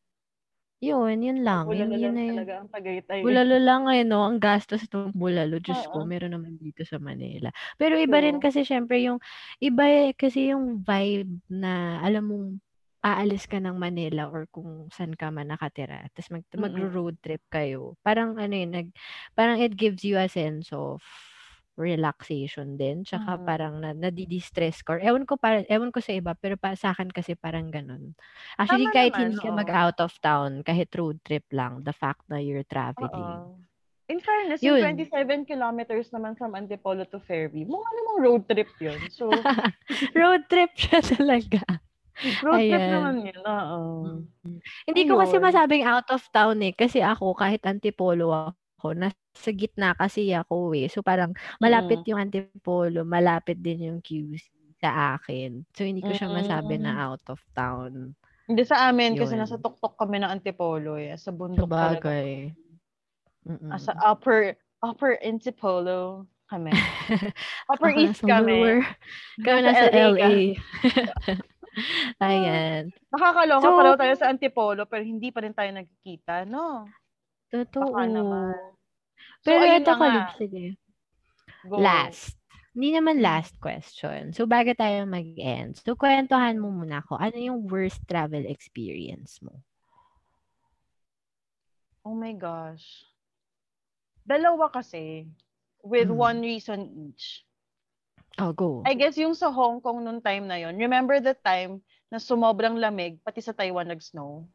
[0.79, 1.67] Yun, yun lang.
[1.67, 2.31] Bulalo Yun, yun lang na yun.
[2.39, 3.21] talaga ang Tagaytay.
[3.23, 4.23] Bulalo lang eh, no?
[4.27, 5.59] Ang gastos ng bulalo.
[5.59, 6.07] Diyos ko, Oo.
[6.07, 7.51] meron naman dito sa Manila.
[7.75, 8.43] Pero iba rin True.
[8.43, 9.19] kasi syempre yung,
[9.59, 12.47] iba eh, kasi yung vibe na, alam mong,
[13.03, 16.07] aalis ka ng Manila or kung saan ka man nakatira.
[16.15, 16.91] Tapos mag, Mm-mm.
[16.91, 17.97] mag-road trip kayo.
[18.05, 18.89] Parang ano yun, nag,
[19.37, 21.01] parang it gives you a sense of
[21.79, 23.03] relaxation din.
[23.07, 23.45] Tsaka Mm.
[23.47, 24.97] parang na, nadidistress ka.
[24.97, 28.13] Or ewan ko, para, ewan ko sa iba, pero pa, sa akin kasi parang ganun.
[28.59, 32.21] Actually, Tama kahit naman, hindi ka mag-out of town, kahit road trip lang, the fact
[32.29, 33.47] na you're traveling.
[33.49, 33.57] Oo.
[34.11, 35.07] In fairness, yung Yun.
[35.07, 39.07] 27 kilometers naman from Antipolo to Fairview, mukha namang road trip yun.
[39.07, 39.31] So,
[40.19, 41.63] road trip siya talaga.
[42.43, 42.91] road trip Ayan.
[42.91, 43.41] naman yun.
[43.47, 43.83] Oo.
[44.43, 44.59] Mm.
[44.87, 46.73] Hindi ko kasi masabing out of town eh.
[46.75, 48.51] Kasi ako, kahit Antipolo
[48.81, 49.21] ako, nasa
[49.53, 50.89] gitna kasi ako eh.
[50.89, 54.41] So parang malapit yung Antipolo, malapit din yung QC
[54.81, 55.61] sa akin.
[55.77, 57.01] So hindi ko siya masabi na Mm.
[57.05, 58.17] out of town.
[58.49, 59.45] Hindi sa amin kasi Yun.
[59.45, 61.13] nasa tuktok kami ng Antipolo eh.
[61.13, 62.01] Sa bundok talaga.
[62.01, 62.33] Sabagay.
[63.69, 66.73] Ah, sa upper, upper Antipolo kami.
[67.71, 68.81] upper East kami.
[69.39, 70.17] Kami Nasa nasa LA.
[70.17, 70.33] LA.
[72.19, 72.91] Ayan.
[73.07, 76.89] Nakakaloka So- pareho tayo sa Antipolo pero hindi pa rin tayo nagkikita, no?
[77.51, 77.91] Totoo.
[77.91, 78.55] Baka naman.
[79.43, 80.31] So, Pero ito nga.
[80.39, 80.65] sige.
[81.67, 81.77] Go.
[81.77, 82.39] Last.
[82.71, 84.31] Hindi naman last question.
[84.31, 87.19] So, bago tayo mag-end, so, kwentuhan mo muna ako.
[87.19, 89.59] Ano yung worst travel experience mo?
[92.01, 93.05] Oh my gosh.
[94.23, 95.27] Dalawa kasi
[95.83, 96.17] with Mm.
[96.17, 96.79] one reason
[97.11, 97.43] each.
[98.39, 98.81] Oh, go.
[98.87, 100.79] I guess yung sa Hong Kong nung time na yon.
[100.79, 104.47] Remember the time na sumobrang lamig pati sa Taiwan nag-snow?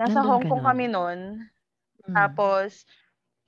[0.00, 1.44] Nasa Nandun Hong Kong kami noon.
[2.08, 2.14] Mm.
[2.16, 2.88] Tapos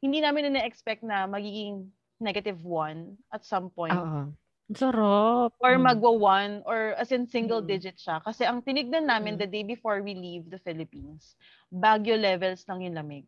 [0.05, 1.89] hindi namin na-expect na magiging
[2.21, 3.97] negative one at some point.
[3.97, 4.31] Oo.
[4.73, 5.57] Sarap.
[5.63, 5.85] Or Mm.
[5.85, 7.71] magwa one or as in single Mm.
[7.73, 8.21] digit siya.
[8.21, 9.41] Kasi ang tinignan namin Mm.
[9.41, 11.39] the day before we leave the Philippines,
[11.73, 13.25] Baguio levels lang yung lamig.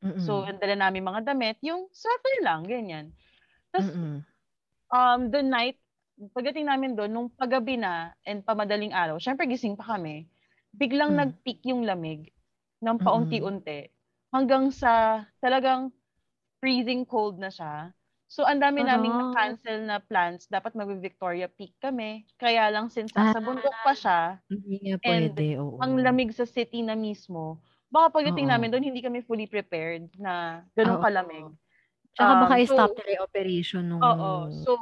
[0.00, 0.18] Mm-mm.
[0.24, 3.12] So, ang dala namin mga damit, yung sweater lang, ganyan.
[3.70, 4.24] Tapos, Mm-mm.
[4.90, 5.76] um, the night,
[6.32, 10.24] pagdating namin doon, nung paggabi na and pamadaling araw, syempre gising pa kami,
[10.72, 11.18] biglang Mm.
[11.20, 12.32] nag-peak yung lamig
[12.80, 13.88] ng paunti-unti
[14.30, 15.92] hanggang sa talagang
[16.58, 17.92] freezing cold na siya.
[18.30, 19.26] So, ang dami naming Sarap.
[19.26, 20.46] na-cancel na plans.
[20.46, 22.22] Dapat mag-Victoria Peak kami.
[22.38, 23.34] Kaya lang, since Ah.
[23.34, 25.46] bundok pa siya, Hindi nga And pwede.
[25.58, 25.82] Oo.
[25.82, 27.58] ang lamig sa city na mismo,
[27.90, 28.52] baka pagdating Oo.
[28.54, 31.02] namin doon, hindi kami fully prepared na ganun Oo.
[31.02, 31.46] kalamig.
[32.14, 33.98] Tsaka baka Um, i-stop so- nila yung operation nung...
[33.98, 34.30] Oo.
[34.62, 34.78] So,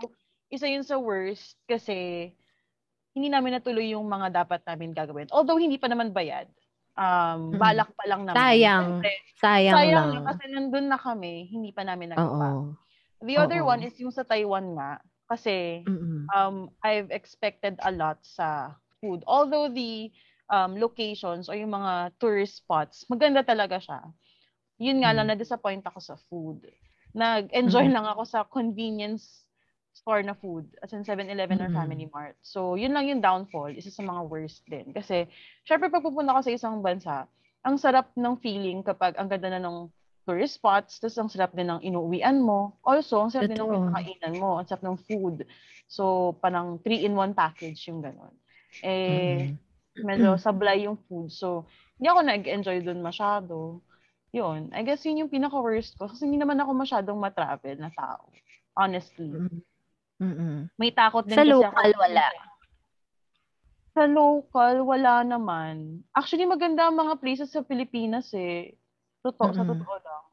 [0.53, 2.29] isa yun sa worst kasi
[3.17, 5.33] hindi namin natuloy yung mga dapat namin gagawin.
[5.33, 6.53] Although hindi pa naman bayad.
[6.99, 8.35] Um, balak pa lang naman.
[8.35, 8.85] Sayang.
[8.99, 10.11] Siyempre, sayang, sayang lang.
[10.19, 12.75] na kasi nandun na kami, hindi pa namin nagawa.
[13.23, 13.71] The other Oo.
[13.71, 14.99] one is yung sa Taiwan nga.
[15.31, 16.27] Kasi Mm-mm.
[16.33, 19.23] um, I've expected a lot sa food.
[19.31, 20.11] Although the
[20.51, 24.01] um, locations o yung mga tourist spots, maganda talaga siya.
[24.79, 25.39] Yun nga lang, Mm.
[25.39, 26.67] na-disappoint ako sa food.
[27.15, 27.95] Nag-enjoy Mm.
[27.95, 29.47] lang ako sa convenience
[29.99, 31.79] store na food, as in 7-Eleven or Mm-mm.
[31.79, 32.39] Family Mart.
[32.41, 34.95] So, yun lang yung downfall, isa sa mga worst din.
[34.95, 35.27] Kasi,
[35.67, 37.27] syempre pag pupunta ka sa isang bansa,
[37.67, 39.91] ang sarap ng feeling kapag ang ganda na ng
[40.29, 42.79] tourist spots, tapos ang sarap din ng inuwian mo.
[42.85, 45.49] Also, ang sarap din ng pinakainan mo, ang sarap ng food.
[45.89, 48.37] So, parang 3-in-1 package yung ganon.
[48.85, 49.57] Eh,
[49.97, 51.33] medyo sablay yung food.
[51.33, 51.65] So,
[51.97, 53.81] hindi ako nag-enjoy dun masyado.
[54.31, 54.69] Yun.
[54.77, 56.07] I guess yun yung pinaka-worst ko.
[56.13, 58.29] Kasi hindi naman ako masyadong matravel na tao.
[58.77, 59.33] Honestly.
[59.33, 59.65] Mm-mm.
[60.19, 60.67] Mm-mm.
[60.75, 62.03] May takot din Sa kasi local, ako.
[62.03, 62.27] wala.
[63.95, 66.03] Sa local, wala naman.
[66.15, 68.75] Actually, maganda ang mga places sa Pilipinas eh.
[69.23, 69.79] Totoo, sa Mm-mm.
[69.79, 70.25] totoo lang.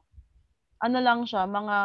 [0.82, 1.78] Ano lang siya, mga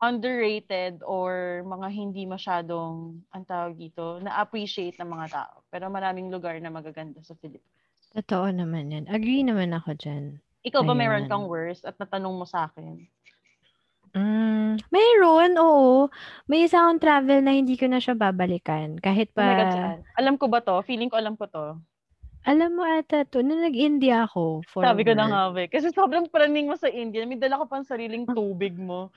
[0.00, 5.60] underrated or mga hindi masyadong, ang tawag dito, na-appreciate ng mga tao.
[5.68, 7.68] Pero maraming lugar na magaganda sa Pilipinas.
[8.16, 9.04] Totoo naman yan.
[9.12, 10.40] Agree naman ako dyan.
[10.64, 11.30] Ikaw ba meron Ayan.
[11.30, 13.04] kang worst at natanong mo sa akin?
[14.14, 16.10] Mm, mayroon, oo.
[16.50, 18.98] May isa akong travel na hindi ko na siya babalikan.
[18.98, 20.02] Kahit Oh my God, pa, saan?
[20.18, 20.74] Alam ko ba to?
[20.82, 21.80] Feeling ko alam ko to.
[22.48, 25.68] alam mo ata to, nung nag-India ako for Sabi ko na nga, be.
[25.68, 27.28] Kasi sobrang praning mo sa India.
[27.28, 29.12] May dala ka pang sariling tubig mo.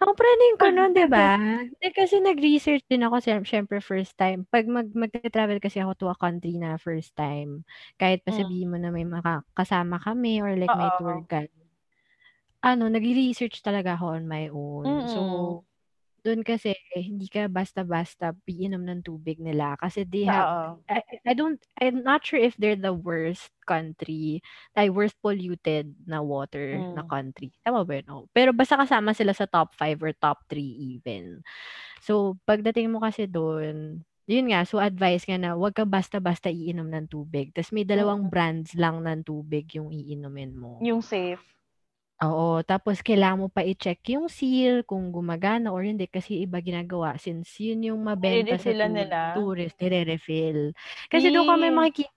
[0.00, 1.40] Ang praning ko nun, 'di ba?
[1.80, 4.44] Eh, kasi nag-research din ako syempre first time.
[4.52, 7.64] Pag mag magta-travel kasi ako to a country na first time,
[8.00, 8.36] kahit pa Hmm.
[8.36, 11.26] sabihin mo na may mga kasama kami or like may tour Oo.
[11.28, 11.52] guide.
[12.66, 15.06] Ano, nagre-research talaga ako on my own.
[15.06, 15.60] So, Mm.
[16.26, 20.50] dun kasi hindi ka basta-basta iinom ng tubig nila kasi they have.
[20.90, 24.42] I I don't I'm not sure if they're the worst country,
[24.78, 27.08] ay worst polluted na water na Hmm.
[27.08, 27.54] country.
[27.66, 28.06] Tama ba yun?
[28.12, 28.24] Oo.
[28.34, 31.42] Pero basta kasama sila sa top 5 or top 3 even.
[32.02, 36.88] So, pagdating mo kasi dun, yun nga, so advice nga na wag ka basta-basta iinom
[36.90, 37.50] ng tubig.
[37.56, 38.32] Tas may dalawang Mm.
[38.32, 40.84] brands lang ng tubig yung iinumin mo.
[40.84, 41.55] Yung safe.
[42.24, 47.20] Oo, tapos kailangan mo pa i-check yung seal kung gumagana or hindi kasi iba ginagawa
[47.20, 49.20] since yun yung mabenta sa tu nila?
[49.36, 50.72] tourist, nire-refill.
[51.12, 51.76] Kasi dun ka may Eh.
[51.76, 52.08] makiki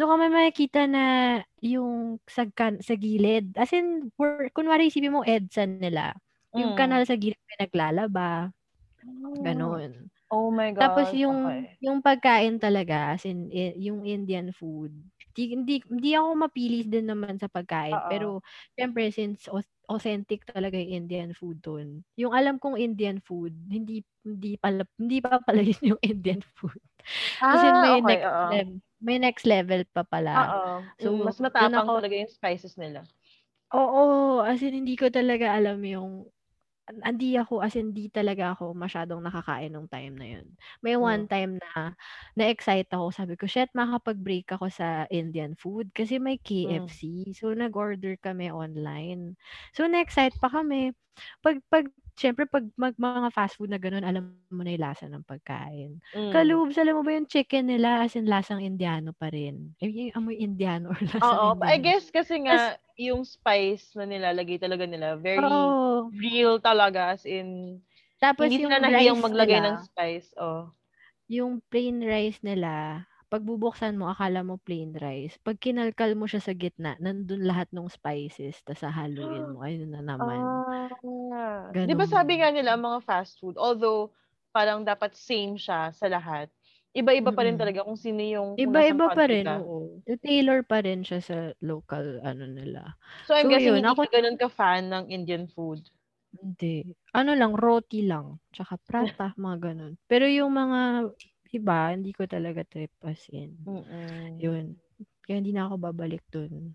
[0.00, 1.04] dun ka may makikita na
[1.60, 6.16] yung sa kan sa gilid, as in for kunwari isipin mo EDSA nila,
[6.56, 6.74] yung Hmm.
[6.76, 8.52] kanal sa gilid may naglalaba,
[9.02, 9.42] Oh.
[9.42, 10.08] gano'n.
[10.30, 11.78] Oh my Tapos gosh, yung okey.
[11.84, 14.92] yung pagkain talaga as in i yung Indian food,
[15.34, 18.04] di hindi hindi ako mapili din naman sa pagkain Oo.
[18.06, 18.40] pero
[18.78, 19.60] siyempre since au
[19.90, 25.18] authentic talaga yung Indian food dun, yung alam kong Indian food hindi hindi pala hindi
[25.20, 26.80] pa pala yun yung Indian food.
[27.40, 28.48] Ah, may okey, next oo.
[28.48, 28.68] lev
[29.04, 30.40] may next level pa pala.
[30.40, 33.04] Oo, So, mas matapang ako talaga yung spices nila.
[33.72, 36.28] Oo, as in hindi ko talaga alam yung
[36.90, 40.46] hindi ako as in di talaga ako masyadong nakakain nung time na yun.
[40.84, 41.28] May one Hmm.
[41.30, 41.96] time na
[42.36, 46.36] na-excite ako sabi ko, "Shit makakapag-break ako sa Indian food." Kasi may.
[46.40, 47.32] KFC.
[47.32, 49.36] So, nag-order kami online.
[49.72, 50.92] So, na-excite pa kami.
[51.40, 51.88] Pag pag
[52.18, 55.98] siyempre pag mag mga fast food na gano'n alam mo na yung lasa ng pagkain.
[56.12, 56.34] Hmm.
[56.34, 59.74] Kalubs, alam mo ba yung chicken nila as in lasang Indiano pa rin.
[59.82, 61.78] Ay, yung amoy Indiano or lasang Oo, I Indiano.
[61.78, 66.14] guess kasi nga yung spice na nilalagay talaga nila very Oo.
[66.14, 67.78] real talaga as in
[68.22, 70.74] Tapos hindi yung sila nahiyang maglagay nila ng spice, oh.
[71.28, 73.04] yung plain rice nila,
[73.34, 77.68] pag bubuksan mo akala mo plain rice, pag kinalkal mo siya sa gitna nandun lahat
[77.74, 80.46] nung spices tas hahaluin mo, ayun na naman.
[81.34, 81.74] Ah.
[81.82, 84.14] 'Di ba sabi nga nila ang mga fast food although
[84.54, 86.46] parang dapat same siya sa lahat,
[86.94, 89.98] iba-iba pa rin talaga kung sino yung Iba-iba pa country rin, oo.
[90.06, 92.94] I-tailor pa rin siya sa local ano nila.
[93.26, 95.90] So, I'm So, guessing yun hindi ako ka gano'n ka-fan ng Indian food?
[96.34, 96.82] Hindi.
[97.14, 99.92] Ano lang, roti lang, tsaka prata, mga gano'n.
[100.10, 100.80] Pero yung mga
[101.56, 103.54] iba hindi ko talaga trip as in.
[103.66, 104.38] Mm.
[104.42, 104.66] Yun.
[105.24, 106.74] Kaya hindi na ako babalik dun.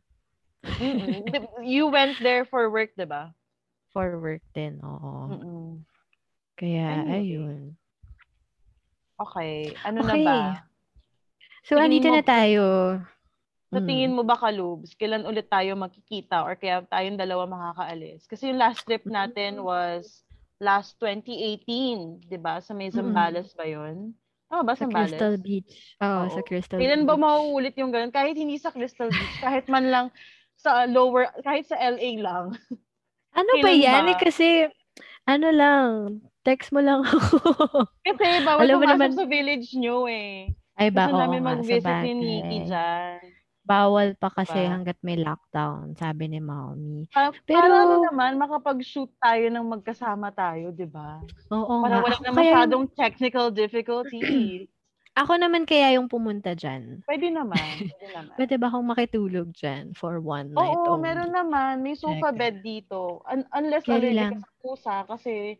[0.66, 1.24] Mm.
[1.64, 3.32] You went there for work, 'di ba?
[3.94, 5.30] For work din, oo.
[5.30, 5.82] Mm.
[6.60, 7.14] Kaya Anyway.
[7.16, 7.60] ayun.
[9.20, 10.24] Okey, ano na Okey.
[10.24, 10.40] ba?
[11.68, 12.64] So, Tingin andito mo na tayo.
[13.70, 14.18] Sa tingin Hmm.
[14.18, 18.26] mo ba kalubs, kailan ulit tayo magkikita or kaya tayong dalawa makakaalis?
[18.26, 20.26] Kasi yung last trip natin was
[20.58, 22.58] last 2018, 'di ba?
[22.66, 22.98] Sa may Mm.
[22.98, 24.18] Zambales ba yun?
[24.50, 25.38] Tama ba, Sa Crystal?
[25.38, 25.96] Beach.
[26.02, 26.48] Oo, sa Oo.
[26.50, 27.22] Crystal Kailan ba Beach.
[27.22, 28.10] mauulit yung gano'n?
[28.10, 30.06] Kahit hindi sa Crystal Beach, kahit man lang
[30.58, 32.46] sa lower kahit sa LA lang.
[33.38, 34.04] Ano ba Kailan yan?
[34.10, 34.22] Eh, ba?
[34.26, 34.48] kasi
[35.30, 35.88] ano lang,
[36.42, 37.38] text mo lang ako.
[38.02, 40.50] Kasi bawal Alam mo naman sa village niyo, eh.
[40.74, 43.22] Ay ba, Gusto oo namin nga, mag-visit ni Nikki sabagay.
[43.70, 44.74] Bawal pa kasi Diba?
[44.74, 47.06] hangga't may lockdown, sabi ni mommy.
[47.14, 51.26] Pa Pero para ano naman, makapag-shoot tayo ng magkasama tayo, 'di ba?
[51.52, 52.00] Oo Para nga.
[52.02, 54.70] wala Ako na kaya masyadong technical difficulty.
[55.22, 57.04] Ako naman kaya yung pumunta diyan.
[57.08, 58.44] Puwede naman, puwede naman.
[58.50, 60.98] Puwede ba akong makitulog diyan for one night Oo, only?
[60.98, 61.86] meron naman.
[61.86, 62.34] May sofa Teka.
[62.34, 63.22] bed dito.
[63.30, 64.34] Un unless Kaya allergic lang.
[64.34, 65.60] ka sa pusa kasi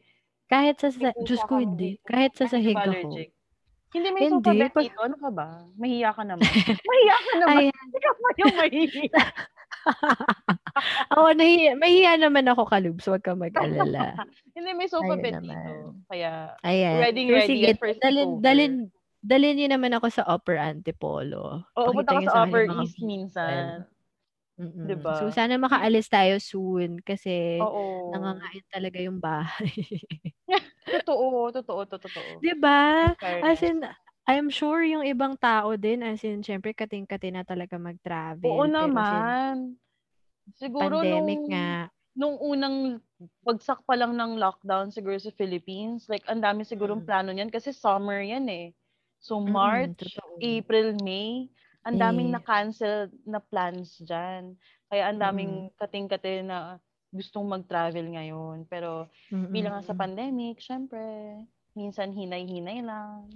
[0.50, 2.02] Kahit sa may sa Diyos pusa ko kami hindi.
[2.10, 3.22] Kahit sa sahig ba ako.
[3.22, 3.34] allergic?
[3.90, 5.02] Hindi, may sofa Hindi, bed pag dito.
[5.02, 5.48] Ano ka ba?
[5.82, 6.46] Mahiya ka naman.
[6.90, 7.58] Mahiya ka naman.
[7.58, 7.86] Ayan.
[7.98, 9.24] Ikaw pa yung mahiya.
[11.18, 14.14] Oo, nahiya mahiya naman ako kalubs, huwag kang mag-alala.
[14.54, 15.50] Hindi, may sofa Ayun bed naman.
[15.50, 15.74] dito.
[16.06, 16.32] Kaya
[16.62, 16.98] Ayan.
[17.02, 17.68] ready, Pero ready sige,
[17.98, 18.44] dalhin sleepover.
[18.46, 18.74] dalhin
[19.20, 21.66] dalhin niyo naman ako sa Upper Antipolo.
[21.76, 23.84] Oo, punta ka niyo sa Upper East minsan.
[24.60, 25.00] Mm.
[25.02, 25.16] ba?
[25.16, 28.10] So, sana makaalis tayo soon kasi Oo.
[28.10, 29.72] nangangain talaga yung bahay.
[30.92, 32.34] Totoo, totoo, to totoo.
[32.42, 32.80] 'Di ba?
[33.22, 33.84] In As in,
[34.30, 37.76] I'm sure yung ibang tao din as in siyempre kating-kati na talaga
[38.44, 39.76] Oo mag-travel since naman.
[40.58, 41.92] Siguro pandemic nung nga.
[42.18, 43.00] nung unang
[43.46, 47.10] bagsak pa lang ng lockdown siguro sa Philippines, like ang dami sigurong Mm.
[47.10, 48.76] plano niyan kasi summer yan, eh.
[49.24, 50.42] So, Mm, March, totoo.
[50.44, 51.48] April, May,
[51.90, 52.36] ang daming Eh.
[52.38, 54.54] na-cancel na plans diyan.
[54.86, 55.74] Kaya ang daming Mm.
[55.76, 56.78] kating-kati na
[57.10, 58.64] gustong mag-travel ngayon.
[58.66, 59.10] Pero
[59.50, 60.00] bilang nga sa Mm.
[60.00, 61.02] pandemic, siyempre
[61.74, 63.30] minsan hinay-hinay lang.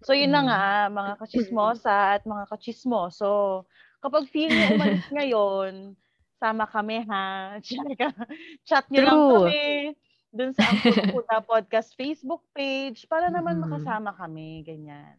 [0.00, 0.46] So, yun na Mm.
[0.46, 3.64] nga mga kachismosa at mga kachismoso.
[3.98, 5.96] Kapag feel niyo umalis ngayon,
[6.36, 7.56] sama kami ha.
[8.68, 9.48] Chat niyo lang True.
[9.48, 9.64] kami.
[10.28, 13.62] dun sa Ang Kuda Podcast Facebook page para naman Mm.
[13.64, 15.14] makasama kami, ganyan.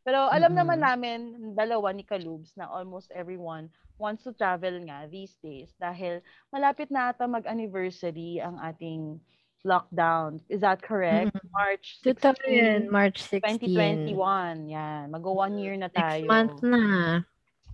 [0.00, 0.86] Pero alam naman Mm.
[0.86, 1.20] namin,
[1.52, 3.68] dalawa ni Kalubs, na almost everyone
[4.00, 9.20] wants to travel nga these days dahil malapit na ata mag-anniversary ang ating
[9.60, 10.40] lockdown.
[10.48, 11.36] Is that correct?
[11.36, 11.52] Mm.
[11.52, 13.60] March Totoo 16, yan, March 16.
[13.60, 14.72] 2021.
[14.72, 15.12] Yan.
[15.12, 16.24] Mag one year na tayo.
[16.24, 17.20] Next month na.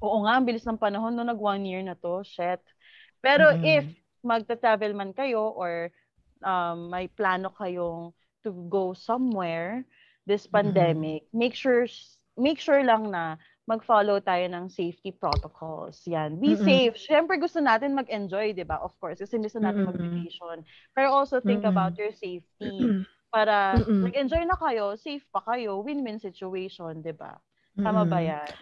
[0.03, 2.27] Oo nga, ang bilis ng panahon no nag one year na to.
[2.27, 2.59] Shit.
[3.23, 3.63] Pero Mm.
[3.63, 3.87] if
[4.27, 5.95] magta-travel man kayo or
[6.43, 8.11] um, may plano kayong
[8.43, 9.87] to go somewhere
[10.27, 11.87] this pandemic, make sure
[12.39, 16.05] make sure lang na mag-follow tayo ng safety protocols.
[16.07, 16.39] Yan.
[16.39, 16.57] Be Mm-mm.
[16.57, 16.95] safe.
[16.95, 18.79] Siyempre gusto natin mag-enjoy, 'di ba?
[18.79, 19.91] Of course, kasi gusto natin Mm-mm.
[19.91, 20.63] mag-vacation.
[20.95, 21.67] Pero also think Mm-mm.
[21.67, 22.95] about your safety.
[23.35, 24.05] Para Mm-mm.
[24.05, 27.37] mag-enjoy na kayo, safe pa kayo, win-win situation, 'di ba?
[27.83, 28.23] Tama ba Mm.
[28.23, 28.55] 'yan?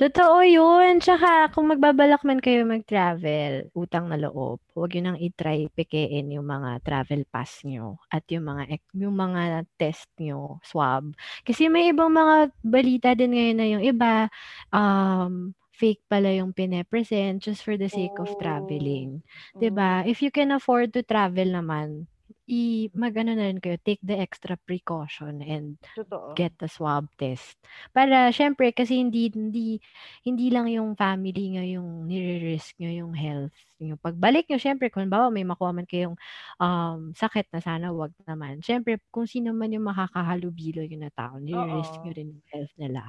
[0.00, 0.96] Totoo yun.
[1.04, 6.48] Tsaka, kung magbabalak man kayo mag-travel, utang na loob, huwag yun nang itry pekein yung
[6.48, 11.12] mga travel pass nyo at yung mga yung mga test nyo, swab.
[11.44, 14.32] Kasi may ibang mga balita din ngayon na yung iba,
[14.72, 18.40] um, fake pala yung pine-present just for the sake of Oh.
[18.40, 19.20] traveling.
[19.56, 19.60] Mm.
[19.60, 20.04] 'Di ba?
[20.04, 22.04] If you can afford to travel naman,
[22.50, 26.34] i magano na rin kayo, take the extra precaution and Totoo.
[26.34, 27.54] get the swab test.
[27.94, 29.78] Para syempre kasi hindi hindi
[30.26, 33.94] hindi lang yung family nyo yung nire-risk nyo yung health nyo.
[34.02, 36.18] Pagbalik nyo, syempre kung bawa may makuha man kayong
[36.58, 38.58] um, sakit na sana wag naman.
[38.66, 43.02] Syempre kung sino man yung makakahalubilo yun na tao, nire-risk nyo rin yung health nila.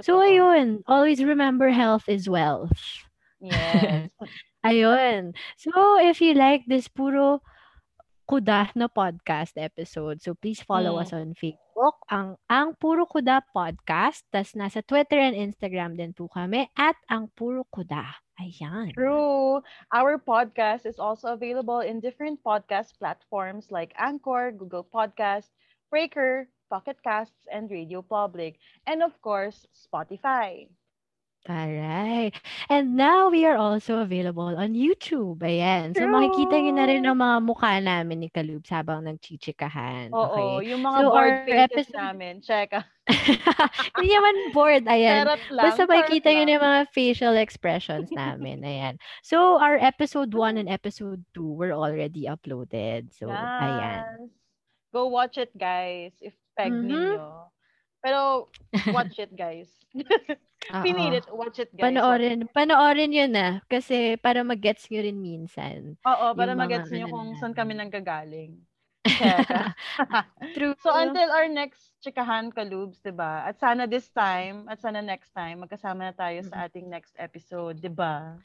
[0.00, 0.24] So Totoo.
[0.24, 3.04] ayun, always remember health is wealth.
[3.40, 4.08] Yes.
[4.64, 5.32] Ayun.
[5.56, 5.72] So,
[6.04, 7.40] if you like this puro
[8.30, 11.02] kuda na podcast episode, so please follow Mm.
[11.02, 14.22] us on Facebook, ang ang Puro Kuda Podcast.
[14.30, 18.06] Tas nasa Twitter and Instagram din po kami at ang Puro Kuda.
[18.38, 18.94] Ayan.
[18.94, 19.60] True.
[19.90, 25.50] Our podcast is also available in different podcast platforms like Anchor, Google Podcast,
[25.90, 28.56] Breaker, Pocket Casts, and Radio Public.
[28.86, 30.70] And of course, Spotify.
[31.48, 32.36] Alright.
[32.68, 35.40] And now we are also available on YouTube.
[35.40, 35.96] Ayan.
[35.96, 40.12] So makikita niyo na rin ang mga mukha namin ni Kalubs habang nagchichikahan.
[40.12, 40.68] Oo, Okay.
[40.68, 42.32] yung mga So, board our pages episode- namin.
[42.44, 42.76] Check.
[43.96, 44.84] Hindi naman bored.
[44.84, 45.24] Ayan.
[45.24, 45.64] Charot lang.
[45.64, 48.60] Basta makikita nyo na yung mga facial expressions namin.
[48.68, 48.94] Ayan.
[49.24, 53.16] So, our episode 1 and episode 2 were already uploaded.
[53.16, 54.28] So, ayan.
[54.28, 54.28] Yes.
[54.92, 56.12] Go watch it, guys.
[56.20, 56.84] If peg Mhm.
[56.84, 57.28] ninyo.
[58.04, 58.52] Pero,
[58.92, 59.72] watch it, guys.
[60.68, 60.82] Oo.
[60.84, 61.26] Pinili it.
[61.32, 61.88] Watch it, guys.
[61.88, 63.64] Panoorin, panoorin yun na.
[63.66, 65.96] Kasi para mag-gets nyo rin minsan.
[66.04, 68.60] Oo, para mag-gets niyo kung saan kami nanggagaling.
[70.54, 70.76] True.
[70.84, 73.48] So until our next chikahan kalubs, 'di ba?
[73.48, 77.80] At sana this time, at sana next time magkasama na tayo sa ating next episode,
[77.80, 78.36] 'di ba?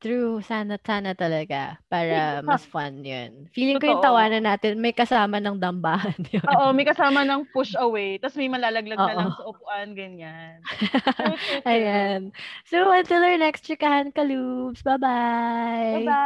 [0.00, 0.40] True.
[0.40, 1.76] Sana, sana talaga.
[1.92, 3.52] Para mas fun yun.
[3.52, 4.00] Feeling ko yung Totoo.
[4.00, 6.48] tawanan natin, may kasama ng dambahan yun.
[6.48, 9.36] Oo, may kasama ng push away, tapos may malalaglag na lang Oo.
[9.36, 10.64] sa upuan, ganyan.
[11.66, 12.32] Ayan.
[12.64, 14.82] So, until our next chikahan kalubs.
[14.82, 16.20] Bye-bye!